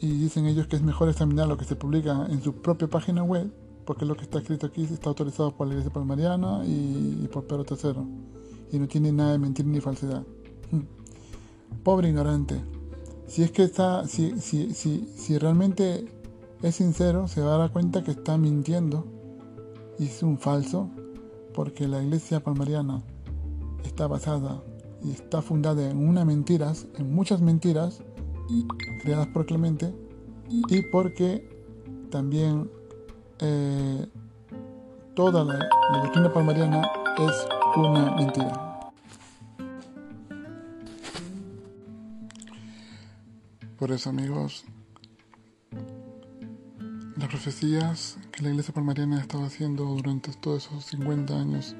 [0.00, 3.22] y dicen ellos que es mejor examinar lo que se publica en su propia página
[3.22, 3.50] web
[3.88, 7.64] porque lo que está escrito aquí está autorizado por la Iglesia Palmariana y, por Pedro
[7.64, 8.02] III
[8.70, 10.24] y no tiene nada de mentira ni falsedad.
[10.70, 10.82] Hmm.
[11.82, 12.60] pobre ignorante.
[13.28, 16.04] Si es que está si, si, si, si realmente
[16.60, 19.06] es sincero, se dará cuenta que está mintiendo
[19.98, 20.90] y es un falso,
[21.54, 23.02] porque la iglesia palmariana
[23.84, 24.62] está basada
[25.02, 28.02] y está fundada en unas mentiras, en muchas mentiras
[29.00, 29.94] creadas por Clemente,
[30.68, 31.48] y porque
[32.10, 32.70] también
[33.40, 34.06] eh,
[35.14, 35.68] toda la,
[36.02, 36.82] doctrina palmariana
[37.18, 38.90] es una mentira.
[43.78, 44.64] Por eso amigos,
[47.16, 51.76] las profecías que la iglesia palmariana ha estado haciendo durante todos esos 50 años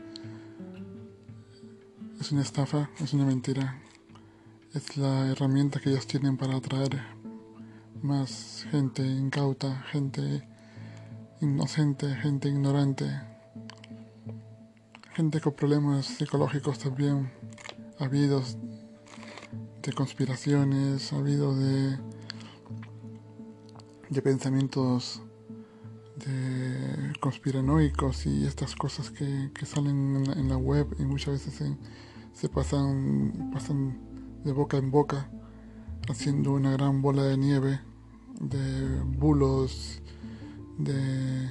[2.21, 3.81] es una estafa, es una mentira.
[4.75, 7.01] Es la herramienta que ellos tienen para atraer
[8.03, 10.47] más gente incauta, gente
[11.41, 13.05] inocente, gente ignorante,
[15.15, 17.31] gente con problemas psicológicos también,
[17.99, 18.57] habidos
[19.83, 21.99] de conspiraciones, habido de,
[24.11, 25.23] de pensamientos
[26.17, 31.77] de conspiranoicos y estas cosas que, salen en la, web y muchas veces
[32.33, 33.99] se, pasan, pasan
[34.45, 35.31] de boca en boca
[36.09, 37.81] haciendo una gran bola de nieve
[38.41, 40.01] de bulos,
[40.79, 41.51] de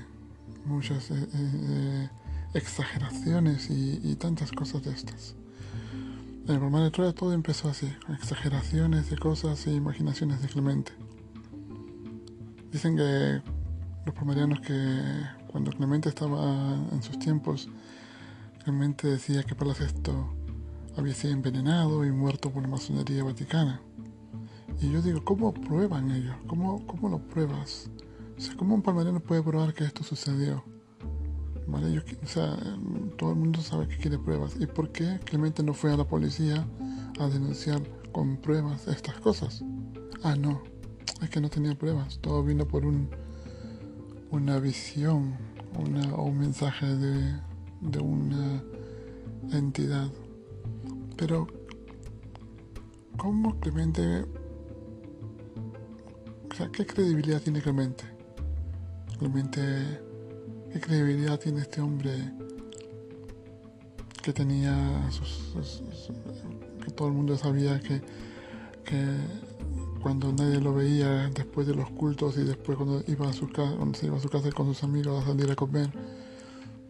[0.66, 2.10] muchas eh, eh,
[2.54, 5.36] exageraciones y, tantas cosas de estas.
[6.48, 10.94] En el romano de Troya todo empezó así, exageraciones de cosas e imaginaciones de Clemente.
[12.72, 13.42] Dicen que
[14.06, 15.02] los palmarianos que
[15.48, 17.70] cuando Clemente estaba en sus tiempos,
[18.64, 20.34] Clemente decía que esto
[20.98, 23.82] había sido envenenado y muerto por la masonería vaticana.
[24.82, 26.36] Y yo digo, ¿cómo prueban ellos?
[26.48, 27.90] ¿Cómo, cómo lo pruebas?
[28.38, 30.64] O sea, ¿cómo un palmariano puede probar que esto sucedió?
[31.66, 32.00] ¿Vale?
[32.00, 32.58] o sea,
[33.18, 34.56] todo el mundo sabe que quiere pruebas.
[34.60, 36.66] ¿Y por qué Clemente no fue a la policía
[37.20, 37.82] a denunciar
[38.12, 39.64] con pruebas estas cosas?
[40.24, 40.64] Ah, no,
[41.22, 42.20] es que no tenía pruebas.
[42.20, 43.10] Todo vino por un
[44.32, 45.36] una visión
[46.16, 47.40] o un mensaje de,
[47.82, 48.64] de una
[49.52, 50.10] entidad.
[51.16, 51.48] Pero,
[53.18, 54.26] ¿cómo Clemente...
[56.50, 58.17] O sea, ¿qué credibilidad tiene Clemente?
[59.20, 60.00] Clemente,
[60.72, 62.12] ¿qué credibilidad tiene este hombre
[64.22, 65.10] que tenía,
[66.84, 68.02] que todo el mundo sabía que,
[68.84, 69.18] que
[70.02, 73.76] cuando nadie lo veía después de los cultos y después cuando iba a su casa,
[73.76, 75.90] cuando se iba a su casa con sus amigos a salir a comer,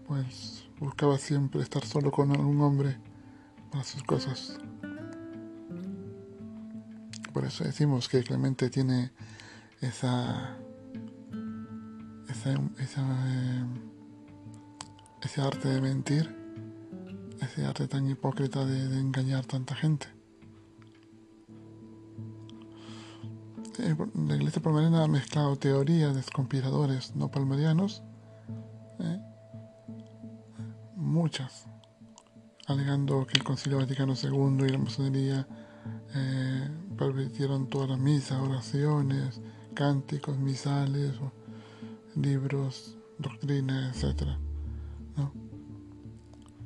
[0.07, 2.97] pues buscaba siempre estar solo con algún hombre
[3.71, 4.57] para sus cosas.
[7.33, 9.11] Por eso decimos que Clemente tiene
[9.81, 10.57] esa,
[12.45, 13.65] esa, eh,
[15.21, 16.35] ese arte de mentir,
[17.41, 20.07] ese arte tan hipócrita de, de engañar tanta gente.
[23.77, 28.03] la iglesia palmariana ha mezclado teorías de conspiradores no palmarianos,
[28.99, 29.19] ¿eh?
[30.95, 31.67] muchas,
[32.65, 35.47] alegando que el Concilio Vaticano II y la masonería
[36.15, 39.41] eh, permitieron todas las misas, oraciones,
[39.73, 41.13] cánticos, misales,
[42.21, 44.29] libros, doctrinas, etc.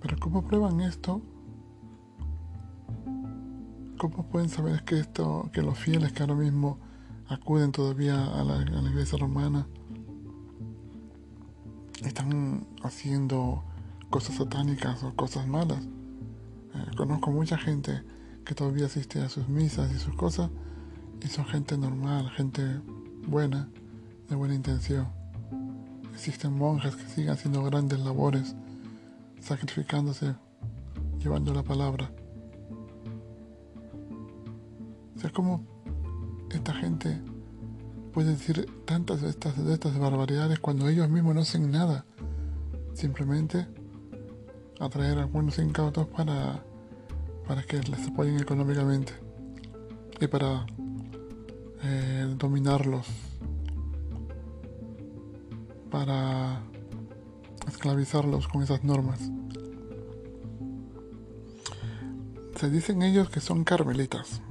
[0.02, 1.22] Pero ¿cómo prueban esto?
[3.98, 6.80] ¿Cómo pueden saber que esto, que los fieles que ahora mismo
[7.28, 9.68] acuden todavía a la, iglesia romana,
[12.04, 13.64] están haciendo
[14.10, 15.84] cosas satánicas o cosas malas.
[16.74, 18.02] Eh, conozco mucha gente
[18.44, 20.50] que todavía asiste a sus misas y sus cosas
[21.24, 22.82] y son gente normal, gente
[23.28, 23.70] buena,
[24.28, 25.21] de buena intención.
[26.14, 28.56] Existen monjas que siguen haciendo grandes labores,
[29.40, 30.36] sacrificándose,
[31.20, 32.12] llevando la palabra.
[35.16, 35.66] O sea, como
[36.52, 37.22] esta gente
[38.14, 42.06] puede decir tantas de estas, de estas barbaridades cuando ellos mismos no hacen nada.
[42.94, 43.68] Simplemente
[44.80, 46.64] atraer a algunos incautos para,
[47.48, 49.14] para que les apoyen económicamente
[50.20, 50.66] y para
[51.84, 53.08] eh, dominarlos,
[55.92, 56.64] para
[57.68, 59.20] esclavizarlos con esas normas.
[62.56, 64.42] Se dicen ellos que son carmelitas,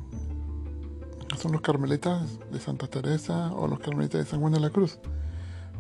[1.36, 4.98] son los carmelitas de Santa Teresa o los carmelitas de San Juan de la Cruz.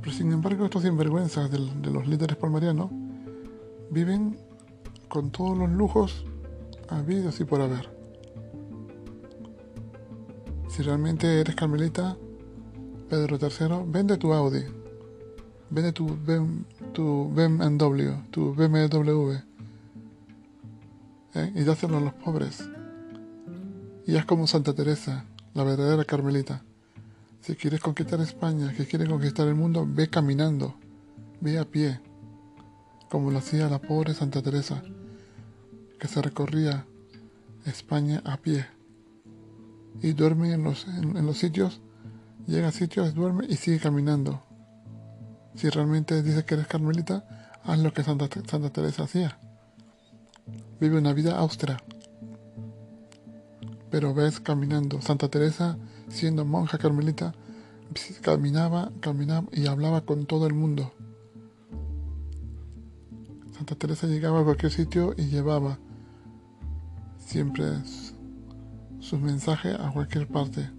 [0.00, 2.90] Pero sin embargo, estos sinvergüenzas de, de los líderes palmarianos
[3.90, 4.38] viven
[5.08, 6.24] con todos los lujos
[6.88, 7.90] habidos y por haber.
[10.68, 12.16] Si realmente eres carmelita,
[13.08, 14.64] Pedro III, vende tu Audi,
[15.70, 19.32] vende tu, BM, tu BMW, tu BMW,
[21.34, 21.52] ¿eh?
[21.54, 22.68] y dáselo a los pobres.
[24.06, 26.62] Y haz como Santa Teresa, la verdadera Carmelita.
[27.40, 30.74] Si quieres conquistar España, que quieres conquistar el mundo, ve caminando,
[31.40, 32.00] ve a pie,
[33.08, 34.82] como lo hacía la pobre Santa Teresa,
[35.98, 36.86] que se recorría
[37.64, 38.66] España a pie
[40.02, 41.80] y duerme en los, en, los sitios,
[42.46, 44.42] llega a sitios, duerme y sigue caminando.
[45.54, 47.24] Si realmente dices que eres carmelita,
[47.64, 49.38] haz lo que Santa, Teresa hacía.
[50.80, 51.82] Vive una vida austera
[53.90, 55.02] pero ves caminando.
[55.02, 55.76] Santa Teresa,
[56.08, 57.34] siendo monja carmelita,
[58.22, 60.92] caminaba, caminaba y hablaba con todo el mundo.
[63.56, 65.78] Santa Teresa llegaba a cualquier sitio y llevaba
[67.18, 67.66] siempre
[69.00, 70.70] sus mensajes a cualquier parte.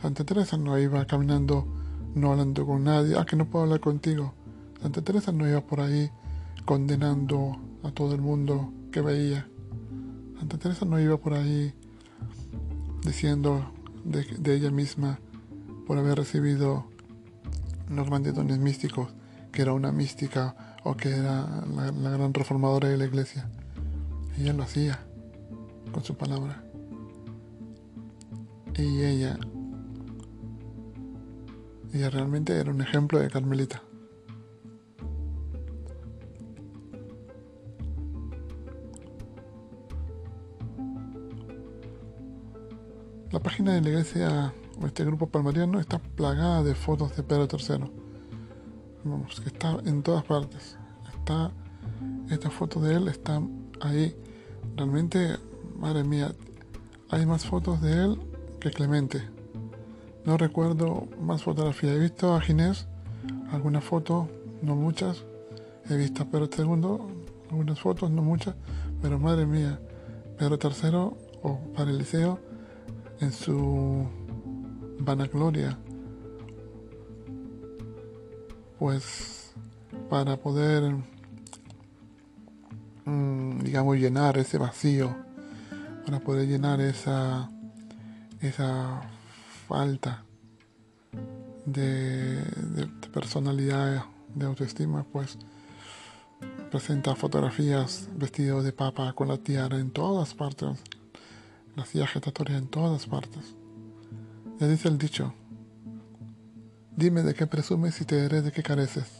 [0.00, 1.77] Santa Teresa no iba caminando,
[2.18, 4.34] no hablando con nadie, ah, que no puedo hablar contigo.
[4.82, 6.10] Santa Teresa no iba por ahí
[6.64, 9.48] condenando a todo el mundo que veía.
[10.38, 11.72] Santa Teresa no iba por ahí
[13.04, 13.72] diciendo
[14.04, 15.18] de, ella misma
[15.86, 16.86] por haber recibido
[17.88, 19.08] los grandes dones místicos,
[19.50, 23.48] que era una mística o que era la, la gran reformadora de la iglesia.
[24.38, 25.00] Ella lo hacía
[25.92, 26.62] con su palabra.
[28.76, 29.38] Y ella,
[31.92, 33.82] ella realmente era un ejemplo de Carmelita.
[43.30, 47.46] La página de la iglesia o este grupo palmariano está plagada de fotos de Pedro
[47.50, 47.90] III.
[49.04, 50.76] Vamos, que está en todas partes.
[51.14, 51.52] Está,
[52.30, 53.40] esta foto de él está
[53.80, 54.16] ahí.
[54.76, 55.36] Realmente,
[55.78, 56.34] madre mía,
[57.10, 58.20] hay más fotos de él
[58.60, 59.37] que Clemente.
[60.28, 61.96] No recuerdo más fotografías.
[61.96, 62.86] He visto a Ginés
[63.50, 64.28] algunas fotos,
[64.60, 65.24] no muchas.
[65.88, 66.98] He visto a Pedro II
[67.50, 68.54] algunas fotos, no muchas.
[69.00, 69.80] Pero madre mía,
[70.36, 72.38] Pedro III o para el liceo
[73.20, 74.06] en su
[75.00, 75.78] vanagloria,
[78.78, 79.54] pues
[80.10, 80.94] para poder,
[83.06, 85.16] mm, digamos, llenar ese vacío,
[86.04, 87.48] para poder llenar esa,
[88.42, 89.00] esa
[89.68, 90.24] falta
[91.66, 92.42] de,
[93.12, 94.04] personalidad,
[94.34, 95.38] de autoestima, pues
[96.70, 100.80] presenta fotografías vestido de papa con la tiara en todas partes,
[101.76, 103.54] la silla gestatoria en todas partes.
[104.58, 105.34] Le dice el dicho,
[106.96, 109.17] dime de qué presumes y te diré de qué careces.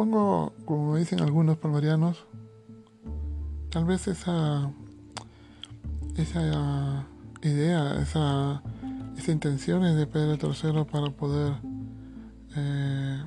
[0.00, 2.24] Supongo, como dicen algunos palmarianos,
[3.68, 4.72] tal vez esa
[6.16, 7.06] esa
[7.42, 8.62] idea, esa,
[9.18, 11.52] esa intención es de Pedro III para poder
[12.56, 13.24] eh,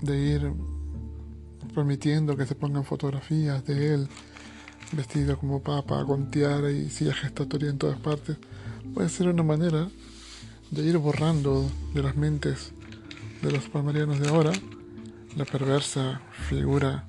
[0.00, 0.52] de ir
[1.74, 4.08] permitiendo que se pongan fotografías de él
[4.92, 8.36] vestido como papa, con tiara y silla gestatoria en todas partes,
[8.94, 9.88] puede ser una manera
[10.70, 12.72] de ir borrando de las mentes
[13.42, 14.52] de los palmarianos de ahora
[15.38, 17.06] la perversa figura,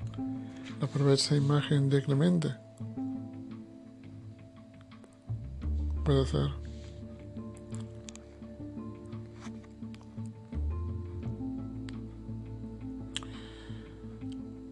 [0.80, 2.54] la perversa imagen de Clemente.
[6.04, 6.48] Puede ser.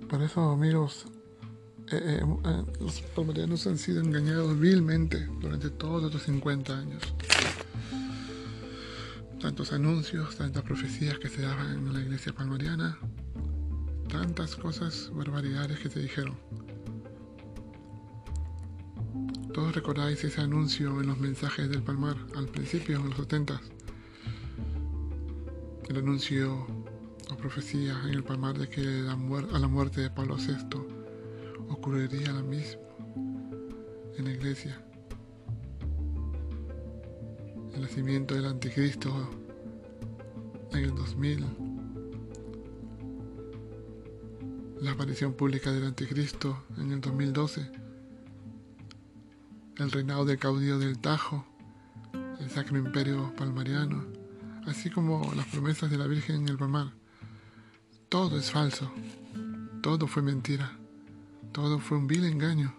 [0.09, 1.07] Por eso, amigos,
[1.91, 7.03] eh, eh, eh, los palmarianos han sido engañados vilmente durante todos estos 50 años.
[9.41, 12.99] Tantos anuncios, tantas profecías que se daban en la iglesia palmariana,
[14.09, 16.37] tantas cosas, barbaridades que se dijeron.
[19.53, 23.61] Todos recordáis ese anuncio en los mensajes del Palmar al principio, en los 70.
[25.89, 26.67] El anuncio
[27.31, 30.79] o profecía en el Palmar de que a la muerte de Pablo VI
[31.69, 32.83] ocurriría lo mismo
[34.17, 34.83] en la iglesia.
[37.75, 39.31] El nacimiento del anticristo
[40.73, 41.68] en el 2000
[44.81, 47.71] la aparición pública del anticristo en el 2012,
[49.77, 51.45] el reinado de caudillo del Tajo,
[52.39, 54.05] el Sacro Imperio Palmariano,
[54.67, 56.93] así como las promesas de la Virgen en el Palmar.
[58.09, 58.91] Todo es falso,
[59.83, 60.79] todo fue mentira,
[61.53, 62.75] todo fue un vil engaño.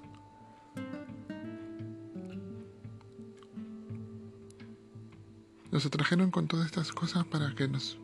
[5.71, 7.97] Nos atrajeron con todas estas cosas para que nos,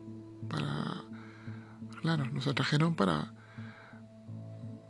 [0.49, 1.01] para,
[2.01, 3.33] claro, nos atrajeron para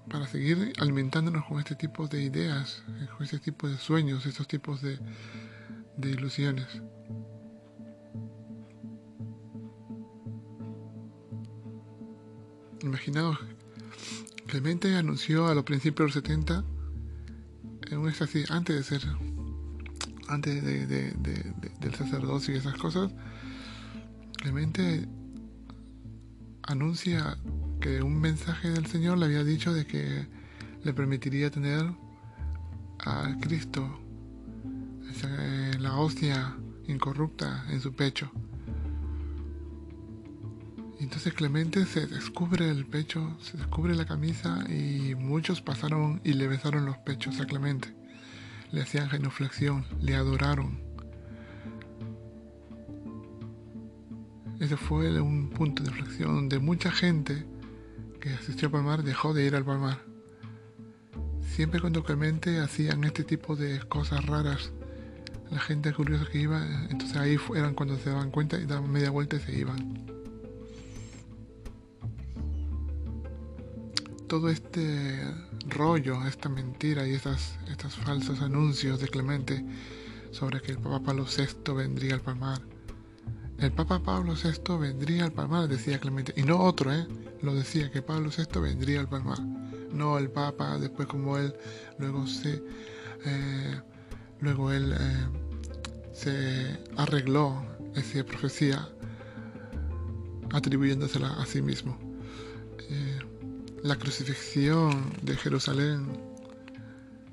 [0.09, 2.83] para seguir alimentándonos con este tipo de ideas,
[3.15, 4.99] con este tipo de sueños, estos tipos de,
[5.97, 6.67] de ilusiones.
[12.81, 13.39] Imaginaos,
[14.47, 16.63] Clemente anunció a los principios de los 70,
[17.89, 19.07] en un éxtasis antes de ser,
[20.27, 21.11] antes de,
[21.79, 23.11] del sacerdocio y esas cosas,
[24.37, 25.07] Clemente
[26.63, 27.37] anuncia
[27.85, 30.25] que un mensaje del Señor le había dicho de que
[30.83, 31.85] le permitiría tener
[32.97, 33.99] a Cristo,
[35.79, 36.57] la hostia
[36.87, 38.31] incorrupta en su pecho.
[40.99, 46.47] Entonces Clemente se descubre el pecho, se descubre la camisa y muchos pasaron y le
[46.47, 47.95] besaron los pechos a Clemente.
[48.71, 50.79] Le hacían genuflexión, le adoraron.
[54.59, 57.45] Ese fue un punto de inflexión donde mucha gente
[58.25, 59.99] que asistió al Palmar dejó de ir al Palmar.
[61.47, 64.71] Siempre cuando Clemente hacían este tipo de cosas raras,
[65.51, 69.11] la gente curiosa que iba, entonces ahí eran cuando se daban cuenta y daban media
[69.11, 70.07] vuelta y se iban.
[74.27, 75.21] Todo este
[75.67, 79.63] rollo, esta mentira y estas, estos falsos anuncios de Clemente
[80.31, 82.59] sobre que el Papa Pablo VI vendría al Palmar.
[83.57, 87.07] El Papa Pablo VI vendría al Palmar, decía Clemente, y no otro, ¿eh?
[87.41, 89.39] lo decía que Pablo VI vendría al Palmar,
[89.93, 91.55] no el Papa después como él
[91.97, 92.61] luego se
[93.25, 93.81] eh,
[94.41, 95.27] luego él eh,
[96.11, 98.89] se arregló esa profecía
[100.51, 101.97] atribuyéndosela a sí mismo.
[102.89, 103.19] Eh,
[103.83, 106.07] la crucifixión de Jerusalén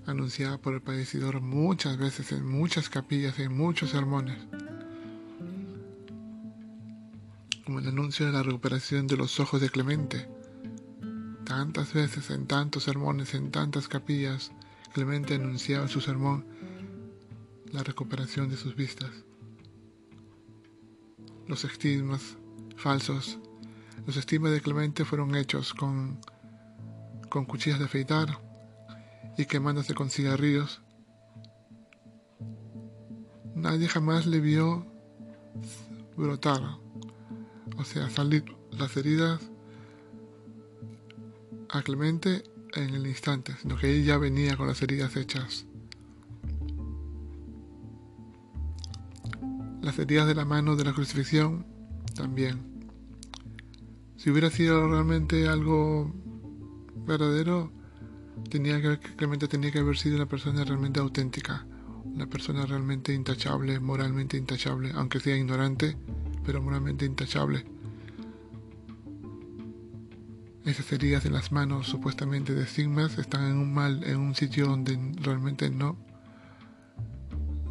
[0.06, 4.38] anunciada por el padecidor muchas veces en muchas capillas, en muchos sermones
[7.72, 10.28] como el anuncio de la recuperación de los ojos de Clemente.
[11.46, 14.52] Tantas veces, en tantos sermones, en tantas capillas,
[14.92, 16.44] Clemente anunciaba en su sermón
[17.72, 19.08] la recuperación de sus vistas.
[21.46, 22.36] Los estigmas
[22.76, 23.38] falsos,
[24.06, 26.20] los estigmas de Clemente fueron hechos con,
[27.30, 28.38] con cuchillas de afeitar
[29.38, 30.82] y quemándose con cigarrillos.
[33.54, 34.86] Nadie jamás le vio
[36.18, 36.81] brotar
[37.82, 39.40] o sea, salir las heridas
[41.68, 45.66] a Clemente en el instante, sino que ella ya venía con las heridas hechas.
[49.80, 51.66] Las heridas de la mano de la crucifixión
[52.14, 52.60] también.
[54.16, 56.14] Si hubiera sido realmente algo
[57.04, 57.72] verdadero,
[58.48, 61.66] tenía que, Clemente tenía que haber sido una persona realmente auténtica,
[62.04, 65.96] una persona realmente intachable, moralmente intachable, aunque sea ignorante,
[66.44, 67.71] pero moralmente intachable.
[70.64, 74.66] Esas heridas en las manos supuestamente de sigmas están en un mal, en un sitio
[74.66, 75.96] donde realmente no,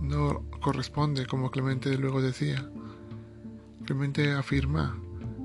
[0.01, 2.69] no corresponde, como Clemente luego decía.
[3.85, 4.97] Clemente afirma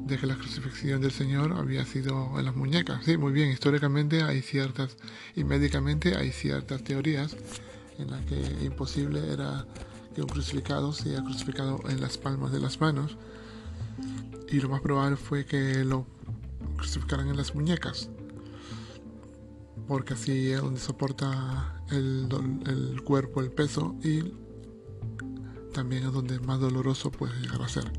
[0.07, 3.05] de que la crucifixión del Señor había sido en las muñecas.
[3.05, 4.97] Sí, muy bien, históricamente hay ciertas,
[5.36, 7.36] y médicamente hay ciertas teorías
[7.99, 9.66] en las que imposible era
[10.14, 13.16] que un crucificado sea crucificado en las palmas de las manos.
[14.49, 16.07] Y lo más probable fue que lo
[16.77, 18.11] crucificaran en las muñecas.
[19.87, 22.29] Porque así es donde soporta el,
[22.67, 24.35] el cuerpo el peso y
[25.73, 27.93] también es donde más doloroso puede llegar a ser.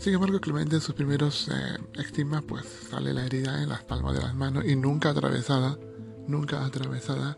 [0.00, 4.14] Sin embargo, Clemente en sus primeros eh, estigmas, pues sale la herida en las palmas
[4.14, 5.78] de las manos y nunca atravesada,
[6.26, 7.36] nunca atravesada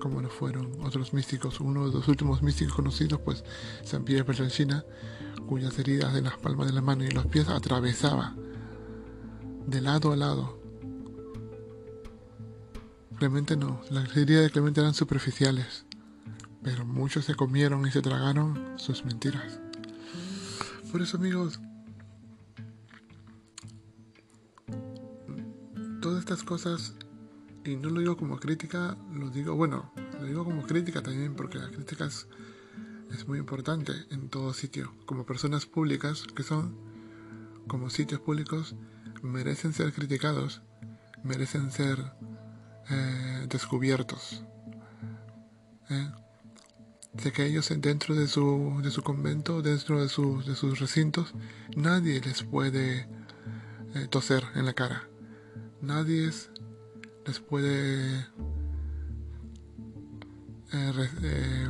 [0.00, 1.60] como lo fueron otros místicos.
[1.60, 3.44] Uno de los últimos místicos conocidos, pues
[3.84, 4.84] San Pierre China,
[5.46, 8.34] cuyas heridas en las palmas de las manos y los pies atravesaba
[9.66, 10.58] de lado a lado.
[13.18, 15.84] Clemente no, las heridas de Clemente eran superficiales,
[16.62, 19.60] pero muchos se comieron y se tragaron sus mentiras.
[20.90, 21.60] Por eso amigos,
[26.02, 26.94] todas estas cosas,
[27.64, 31.58] y no lo digo como crítica, lo digo, bueno, lo digo como crítica también porque
[31.58, 32.26] la crítica es,
[33.26, 34.92] muy importante en todo sitio.
[35.06, 36.74] Como personas públicas que son,
[37.68, 38.74] como sitios públicos,
[39.22, 40.62] merecen ser criticados,
[41.22, 41.98] merecen ser
[42.90, 44.44] eh, descubiertos.
[45.90, 46.10] ¿eh?
[47.12, 51.34] de que ellos dentro de su, de su convento, dentro de, de sus recintos,
[51.76, 53.06] nadie les puede
[53.94, 55.08] eh, toser en la cara
[55.82, 56.30] nadie
[57.26, 58.26] les puede
[60.72, 61.68] eh,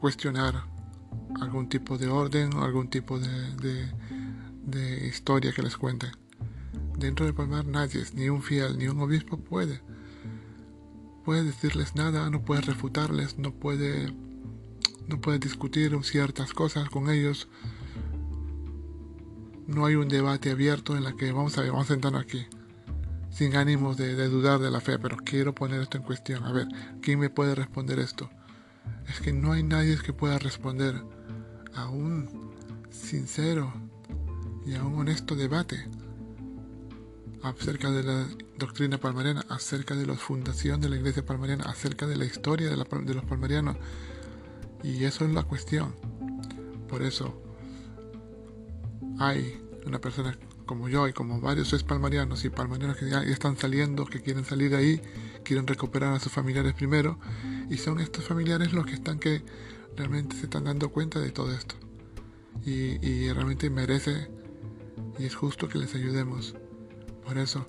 [0.00, 0.64] cuestionar
[1.40, 3.92] algún tipo de orden o algún tipo de,
[4.64, 6.10] de, historia que les cuente.
[6.98, 9.82] Dentro del Palmar nadie, ni un fiel, ni un obispo puede.
[11.24, 14.12] Puede decirles nada, no puede refutarles, no puede,
[15.08, 17.48] no puede discutir ciertas cosas con ellos.
[19.66, 22.46] No hay un debate abierto en la que vamos a ver, vamos a sentarnos aquí
[23.36, 26.44] sin ánimos de, dudar de la fe, pero quiero poner esto en cuestión.
[26.44, 26.68] A ver,
[27.02, 28.30] ¿quién me puede responder esto?
[29.06, 31.02] Es que no hay nadie que pueda responder
[31.74, 32.54] a un
[32.88, 33.74] sincero
[34.64, 35.86] y a un honesto debate
[37.48, 38.26] acerca de la
[38.58, 42.76] doctrina palmariana, acerca de la fundación de la iglesia palmariana, acerca de la historia de,
[42.76, 43.76] los palmarianos.
[44.82, 45.94] Y eso es la cuestión.
[46.88, 47.40] Por eso
[49.18, 50.36] hay una persona
[50.66, 54.44] como yo y como varios es palmarianos y palmarianos que ya están saliendo, que quieren
[54.44, 55.02] salir de ahí,
[55.44, 57.18] quieren recuperar a sus familiares primero,
[57.70, 59.42] y son estos familiares los que están que
[59.96, 61.76] realmente se están dando cuenta de todo esto.
[62.64, 64.28] Y, realmente merece
[65.18, 66.56] y es justo que les ayudemos.
[67.26, 67.66] Por eso,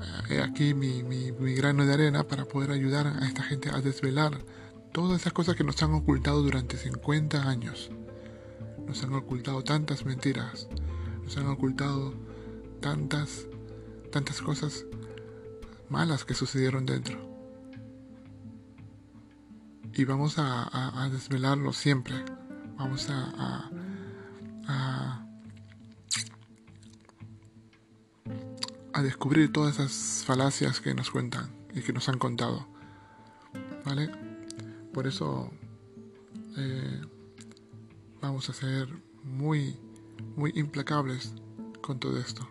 [0.00, 3.82] eh, he aquí mi, mi, grano de arena para poder ayudar a esta gente a
[3.82, 4.38] desvelar
[4.92, 7.90] todas esas cosas que nos han ocultado durante 50 años.
[8.86, 10.68] Nos han ocultado tantas mentiras,
[11.22, 12.14] nos han ocultado
[12.80, 13.46] tantas,
[14.10, 14.86] tantas cosas
[15.90, 17.18] malas que sucedieron dentro.
[19.92, 22.16] Y vamos a, desvelarlo siempre.
[22.76, 23.70] Vamos a,
[24.68, 25.15] a,
[28.96, 32.66] a, descubrir todas esas falacias que nos cuentan y que nos han contado.
[33.84, 34.10] ¿Vale?
[34.92, 35.50] Por eso
[36.56, 37.02] eh,
[38.20, 38.88] vamos a ser
[39.22, 39.78] muy,
[40.36, 41.34] muy implacables
[41.82, 42.48] con todo esto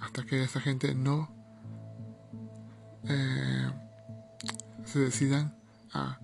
[0.00, 1.30] hasta que esa gente no
[3.04, 3.70] eh,
[4.84, 5.56] se decidan
[5.92, 6.18] a,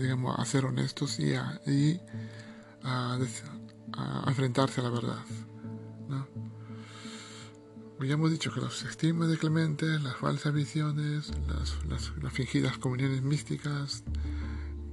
[0.00, 1.60] digamos, a ser honestos y a,
[2.82, 3.18] a,
[4.26, 5.18] enfrentarse a la verdad.
[6.08, 6.47] ¿no?
[8.00, 11.84] Ya hemos dicho que los estigmas de Clemente, las falsas visiones, las,
[12.22, 14.04] las, fingidas comuniones místicas,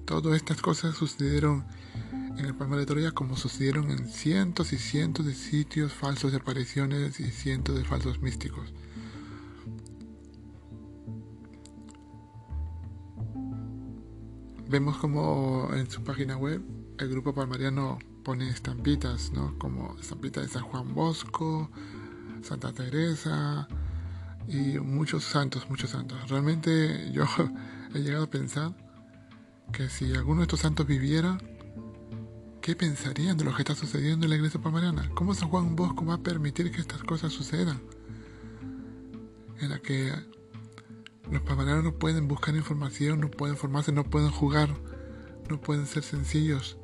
[0.05, 1.65] todas estas cosas sucedieron
[2.37, 6.39] en el Palmar de Troya como sucedieron en cientos y cientos de sitios falsos de
[6.39, 8.73] apariciones y cientos de falsos místicos.
[14.67, 16.61] Vemos como en su página web
[16.97, 19.57] el grupo palmariano pone estampitas, ¿no?
[19.59, 21.69] Como estampitas de San Juan Bosco,
[22.45, 23.67] Santa Teresa
[24.47, 26.29] y muchos santos, muchos santos.
[26.29, 27.25] Realmente yo
[27.93, 28.73] he llegado a pensar
[29.71, 31.37] que si alguno de estos santos viviera,
[32.65, 35.07] ¿Qué pensarían de lo que está sucediendo en la iglesia palmariana?
[35.13, 37.79] ¿Cómo San Juan Bosco va a permitir que estas cosas sucedan?
[39.59, 40.11] En la que
[41.29, 44.69] los palmarianos no pueden buscar información, no pueden formarse, no pueden jugar,
[45.47, 46.79] no pueden ser sencillos.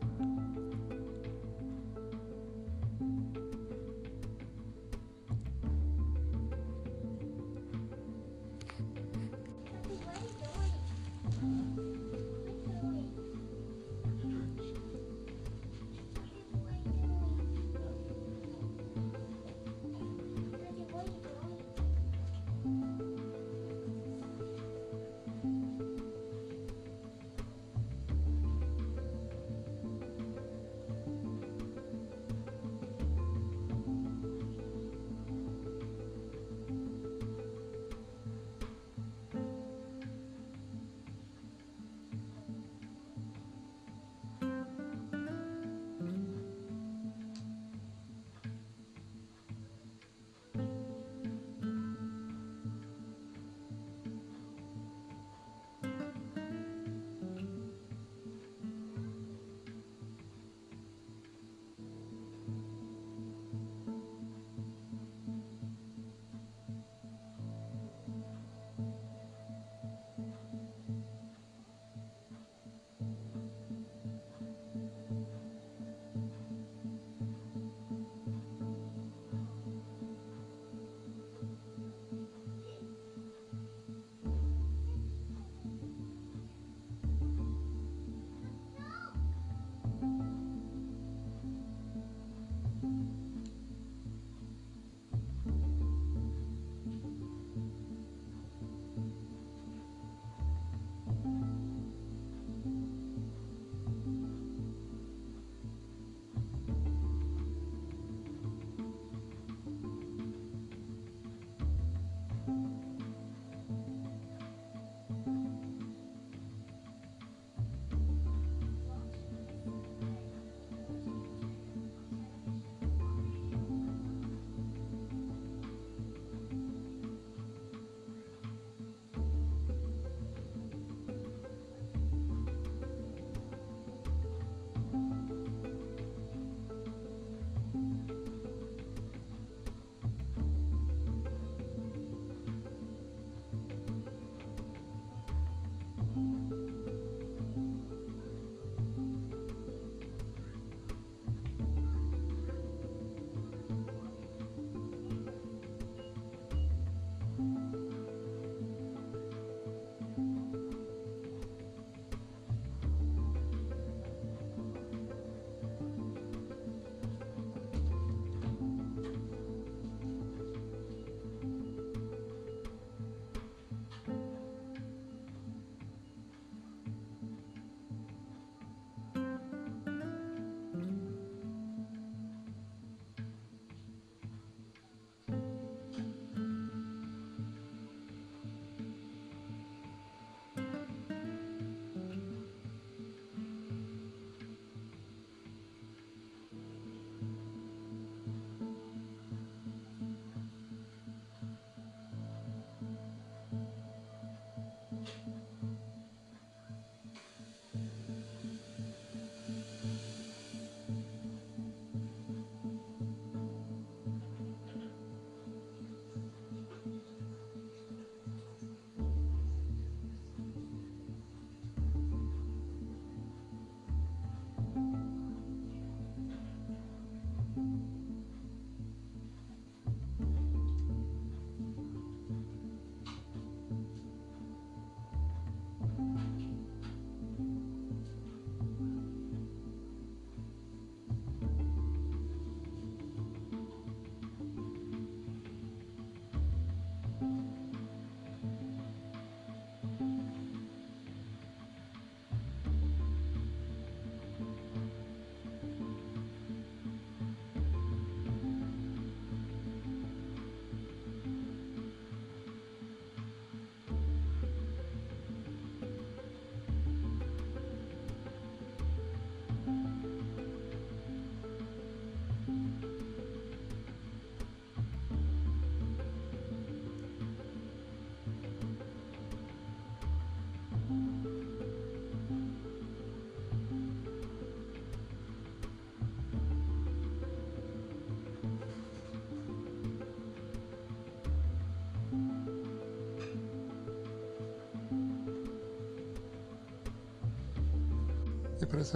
[298.70, 298.94] Vemos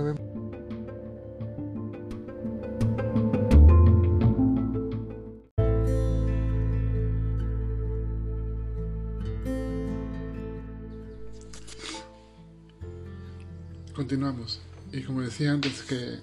[13.93, 14.59] Continuamos.
[14.91, 16.19] Y como decía antes, que,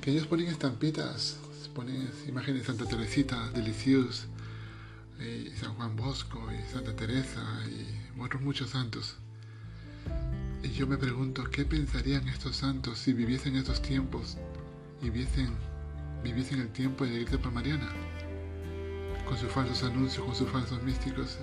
[0.00, 1.38] que ellos ponen estampitas,
[1.74, 4.26] ponen imágenes de Santa Teresita, de Lisieux,
[5.20, 9.16] y San Juan Bosco, y Santa Teresa, y otros muchos santos.
[10.78, 14.36] Yo me pregunto, ¿qué pensarían estos santos si viviesen estos tiempos
[15.02, 15.50] y viviesen,
[16.22, 17.88] viviesen el tiempo de la iglesia palmariana?
[19.26, 21.36] Con sus falsos anuncios, con sus falsos místicos.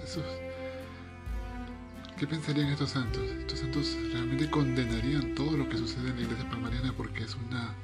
[2.18, 3.24] ¿Qué pensarían estos santos?
[3.24, 7.76] Estos santos realmente condenarían todo lo que sucede en la iglesia palmariana porque es una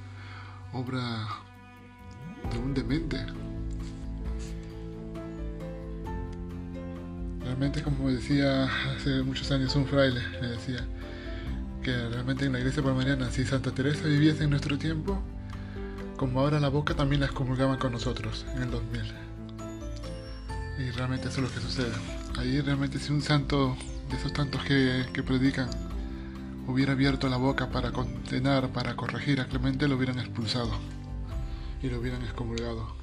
[0.71, 1.27] obra
[2.49, 3.25] de un demente.
[7.43, 10.87] Realmente, como decía hace muchos años un fraile, me decía
[11.81, 15.21] que realmente en la iglesia palmariana, si Santa Teresa viviese en nuestro tiempo,
[16.17, 19.01] como ahora la boca también la excomulgaban con nosotros en el 2000.
[20.79, 21.91] Y realmente eso es lo que sucede.
[22.37, 23.75] Ahí realmente si un santo
[24.09, 25.69] de esos tantos que, predican,
[26.67, 30.71] hubiera abierto la boca para condenar, para corregir a Clemente, lo hubieran expulsado
[31.81, 32.95] y lo hubieran excomulgado.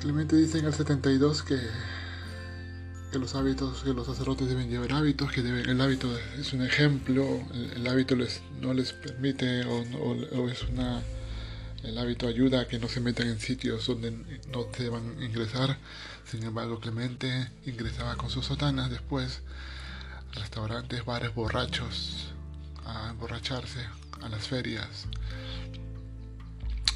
[0.00, 1.58] Clemente dice en el 72 que,
[3.10, 7.24] que los hábitos, que los sacerdotes deben llevar hábitos, que el hábito es un ejemplo,
[7.74, 11.02] el, hábito les, no les permite o, es una
[11.82, 15.78] el hábito ayuda a que no se metan en sitios donde no deban ingresar.
[16.24, 19.42] Sin embargo, Clemente ingresaba con sus sotanas después
[20.32, 22.32] a restaurantes, bares borrachos,
[22.84, 23.86] a emborracharse,
[24.20, 25.06] a las ferias,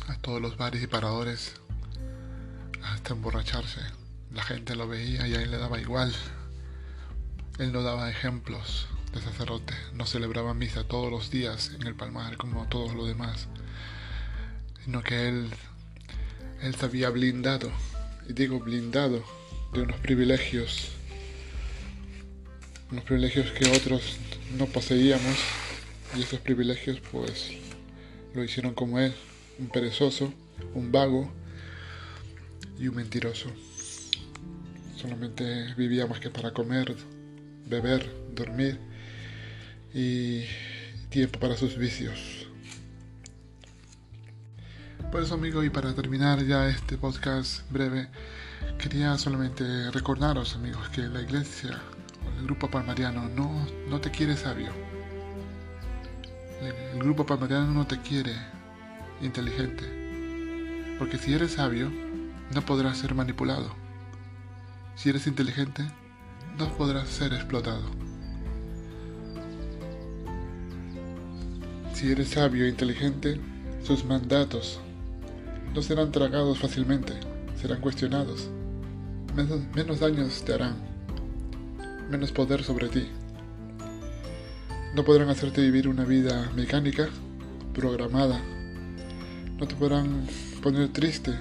[0.09, 1.55] a todos los bares y paradores,
[2.83, 4.00] hasta emborracharse.
[4.33, 6.15] La gente lo veía y a él le daba igual.
[7.59, 12.37] Él no daba ejemplos de sacerdote, no celebraba misa todos los días en el palmar
[12.37, 13.49] como todos los demás
[14.85, 15.51] sino que él,
[16.63, 17.71] él se había blindado,
[18.29, 19.23] y digo blindado,
[19.73, 20.89] de unos privilegios,
[22.91, 24.19] unos privilegios que otros
[24.57, 25.37] no poseíamos,
[26.17, 27.53] y esos privilegios pues
[28.35, 29.15] lo hicieron como él,
[29.59, 30.33] un perezoso,
[30.75, 31.31] un vago
[32.79, 33.51] y un mentiroso.
[35.01, 36.95] Solamente vivía más que para comer,
[37.67, 38.79] beber, dormir
[39.95, 40.43] y
[41.09, 42.47] tiempo para sus vicios.
[45.11, 48.09] Por eso, amigo, y para terminar ya este podcast breve,
[48.77, 51.81] quería solamente recordaros, amigos, que la iglesia
[52.27, 54.71] o el grupo palmariano no, no te quiere sabio.
[56.93, 58.35] El grupo palmariano no te quiere
[59.23, 60.97] inteligente.
[60.99, 61.91] Porque si eres sabio,
[62.55, 63.80] no podrás ser manipulado.
[65.01, 65.83] Si eres inteligente,
[66.59, 67.81] no podrás ser explotado.
[71.95, 73.41] Si eres sabio e inteligente,
[73.83, 74.79] sus mandatos
[75.75, 77.15] no serán tragados fácilmente,
[77.59, 78.51] serán cuestionados.
[79.75, 80.77] Menos, daños te harán,
[82.11, 83.09] menos poder sobre ti.
[84.95, 87.09] No podrán hacerte vivir una vida mecánica,
[87.73, 88.39] programada.
[89.59, 90.27] No te podrán
[90.63, 91.33] poner triste,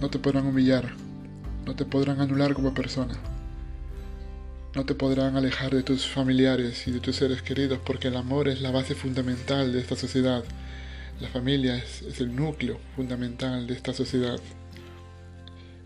[0.00, 0.94] no te podrán humillar,
[1.64, 3.14] no te podrán anular como persona.
[4.74, 8.48] No te podrán alejar de tus familiares y de tus seres queridos porque el amor
[8.48, 10.44] es la base fundamental de esta sociedad
[11.22, 14.40] la familia es, el núcleo fundamental de esta sociedad.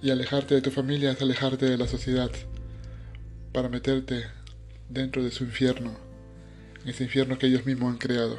[0.03, 2.31] Y alejarte de tu familia es alejarte de la sociedad
[3.53, 4.25] para meterte
[4.89, 5.95] dentro de su infierno,
[6.87, 8.39] ese infierno que ellos mismos han creado.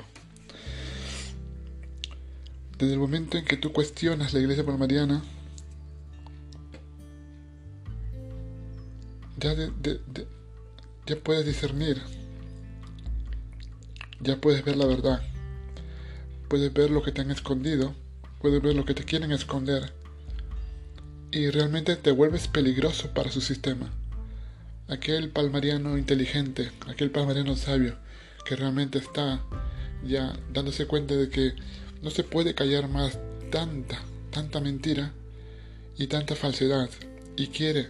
[2.77, 5.23] Desde el momento en que tú cuestionas la iglesia palmariana,
[9.37, 9.55] ya,
[11.05, 12.01] ya puedes discernir,
[14.19, 15.21] ya puedes ver la verdad.
[16.47, 17.93] Puedes ver lo que te han escondido,
[18.39, 19.93] puedes ver lo que te quieren esconder.
[21.31, 23.91] Y realmente te vuelves peligroso para su sistema.
[24.87, 27.97] Aquel palmariano inteligente, aquel palmariano sabio
[28.45, 29.41] que realmente está
[30.05, 31.53] ya dándose cuenta de que
[32.01, 33.19] no se puede callar más
[33.51, 35.11] tanta, tanta mentira
[35.97, 36.89] y tanta falsedad.
[37.35, 37.89] Y quiere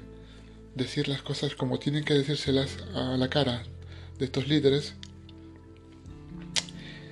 [0.77, 3.63] decir las cosas como tienen que decírselas a la cara
[4.19, 4.93] de estos líderes,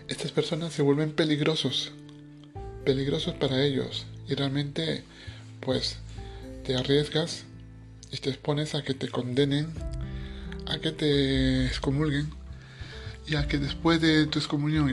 [0.07, 1.91] estas personas se vuelven peligrosos,
[2.86, 4.05] peligrosos para ellos.
[4.28, 5.03] Y realmente
[5.59, 5.97] pues
[6.63, 7.43] te arriesgas
[8.11, 9.74] y te expones a que te condenen,
[10.68, 12.30] a que te excomulguen
[13.28, 14.91] y a que después de tu excomunión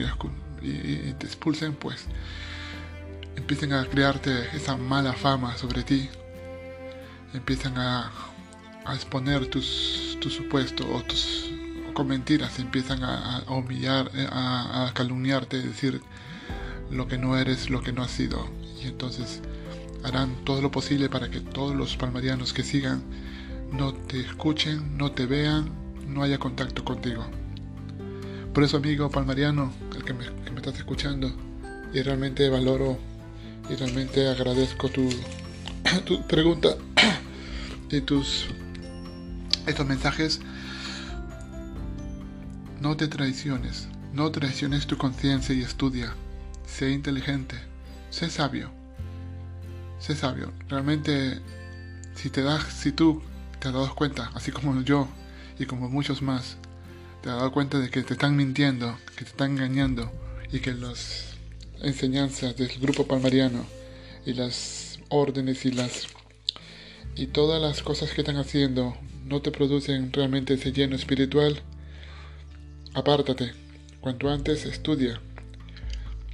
[0.61, 2.05] y, te expulsen pues
[3.35, 6.09] empiecen a crearte esa mala fama sobre ti,
[7.33, 8.11] empiezan a,
[8.85, 11.51] a exponer tus, tu supuesto o tus
[11.93, 16.01] con mentiras empiezan a, humillar, eh, a, a calumniarte, decir
[16.89, 18.49] lo que no eres, lo que no has sido.
[18.83, 19.41] Y entonces
[20.03, 23.03] harán todo lo posible para que todos los palmarianos que sigan
[23.71, 25.69] no te escuchen, no te vean,
[26.07, 27.25] no haya contacto contigo.
[28.53, 31.31] Por eso, amigo palmariano, el que me, que me estás escuchando,
[31.93, 32.97] y realmente valoro
[33.69, 35.09] y realmente agradezco tu,
[36.05, 36.69] tu pregunta
[37.91, 38.47] y tus
[39.65, 40.39] estos mensajes.
[42.81, 46.13] No te traiciones, no traiciones tu conciencia y estudia.
[46.65, 47.55] Sé inteligente,
[48.09, 48.71] sé sabio.
[49.99, 50.51] Sé sabio.
[50.67, 51.39] Realmente,
[52.15, 53.21] si te das, si tú
[53.59, 55.07] te has dado cuenta, así como yo
[55.57, 56.57] y como muchos más,
[57.21, 60.11] te has dado cuenta de que te están mintiendo, que te están engañando
[60.51, 61.35] y que las
[61.81, 63.65] enseñanzas del grupo palmariano
[64.25, 66.07] y las órdenes y las
[67.15, 71.61] y todas las cosas que están haciendo no te producen realmente ese lleno espiritual,
[72.93, 73.51] apártate.
[74.01, 75.21] Cuanto antes estudia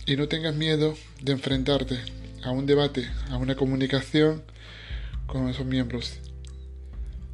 [0.05, 1.99] y no tengas miedo de enfrentarte
[2.43, 4.41] a un debate, a una comunicación
[5.27, 6.17] con esos miembros.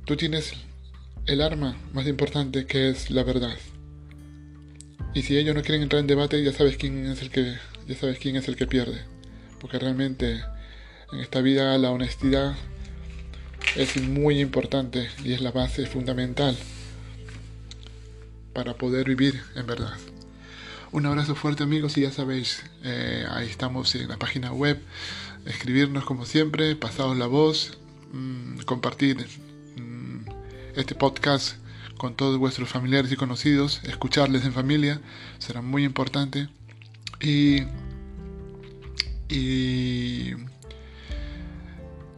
[0.06, 0.54] Tú tienes
[1.26, 3.56] el arma más importante que es la verdad.
[5.14, 7.56] Y si ellos no quieren entrar en debate, ya sabes quién es el que
[7.88, 9.02] ya sabes quién es el que pierde.
[9.62, 10.42] Porque realmente
[11.14, 12.56] en esta vida la honestidad
[13.76, 16.58] es muy importante y es la base fundamental
[18.54, 19.94] para poder vivir en verdad.
[20.92, 24.82] Un abrazo fuerte amigos y ya sabéis, eh, ahí estamos en la página web,
[25.46, 27.78] escribirnos como siempre, pasados la voz,
[28.14, 29.28] mm, compartir
[30.76, 31.58] este podcast
[31.98, 35.02] con todos vuestros familiares y conocidos, escucharles en familia,
[35.40, 36.50] será muy importante.
[37.22, 37.64] Y,
[39.30, 40.36] y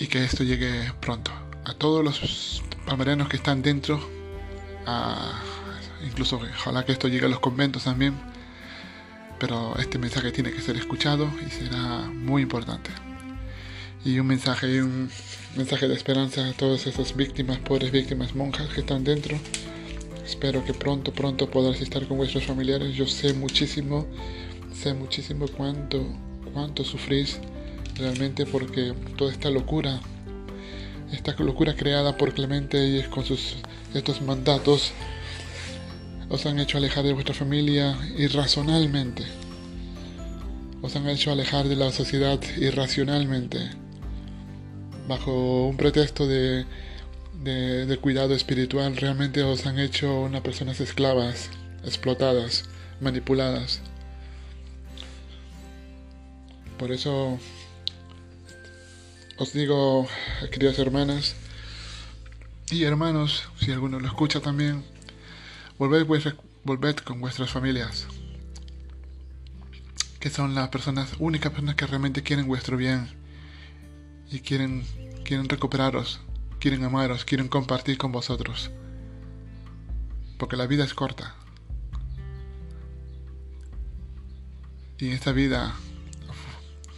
[0.08, 1.47] que esto llegue pronto.
[1.68, 4.00] A todos los palmarianos que están dentro,
[4.86, 5.40] a,
[6.06, 8.16] incluso ojalá que esto llegue a los conventos también,
[9.40, 12.90] pero este mensaje tiene que ser escuchado y será muy importante
[14.08, 15.10] y un mensaje, un
[15.58, 19.38] mensaje de esperanza a todas esas víctimas, pobres víctimas monjas que están dentro.
[20.26, 22.96] Espero que pronto, pronto podrás estar con vuestros familiares.
[22.96, 24.08] Yo sé muchísimo,
[24.74, 26.06] sé muchísimo cuánto,
[26.54, 27.40] cuánto sufrís
[27.96, 30.00] realmente porque toda esta locura,
[31.12, 33.58] esta locura creada por Clemente y con sus
[33.94, 34.92] estos mandatos,
[36.30, 39.24] os han hecho alejar de vuestra familia irracionalmente.
[40.82, 43.58] Os han hecho alejar de la sociedad irracionalmente
[45.08, 46.66] bajo un pretexto de,
[47.44, 51.50] de, cuidado espiritual, realmente os han hecho unas personas esclavas,
[51.84, 52.66] explotadas,
[53.00, 53.82] manipuladas.
[56.78, 57.40] Por eso
[59.40, 60.08] os digo,
[60.52, 61.36] queridas hermanas
[62.72, 64.84] y hermanos, si alguno lo escucha también,
[65.78, 68.08] volved, con vuestras familias,
[70.20, 73.10] que son las personas, únicas personas que realmente quieren vuestro bien
[74.32, 74.84] y quieren,
[75.24, 76.20] quieren recuperaros,
[76.60, 78.72] quieren amaros, quieren compartir con vosotros.
[80.40, 81.36] Porque la vida es corta.
[84.98, 85.76] Y en esta vida,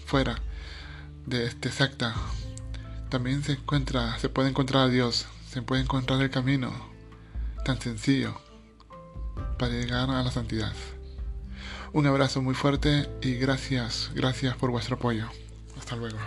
[0.05, 0.41] fuera
[1.29, 2.15] de este secta,
[3.09, 6.71] también se encuentra, se puede encontrar a Dios, se puede encontrar el camino
[7.65, 8.39] tan sencillo
[9.57, 10.73] para llegar a la santidad.
[11.91, 15.27] Un abrazo muy fuerte y gracias, gracias por vuestro apoyo.
[15.77, 16.17] Hasta luego.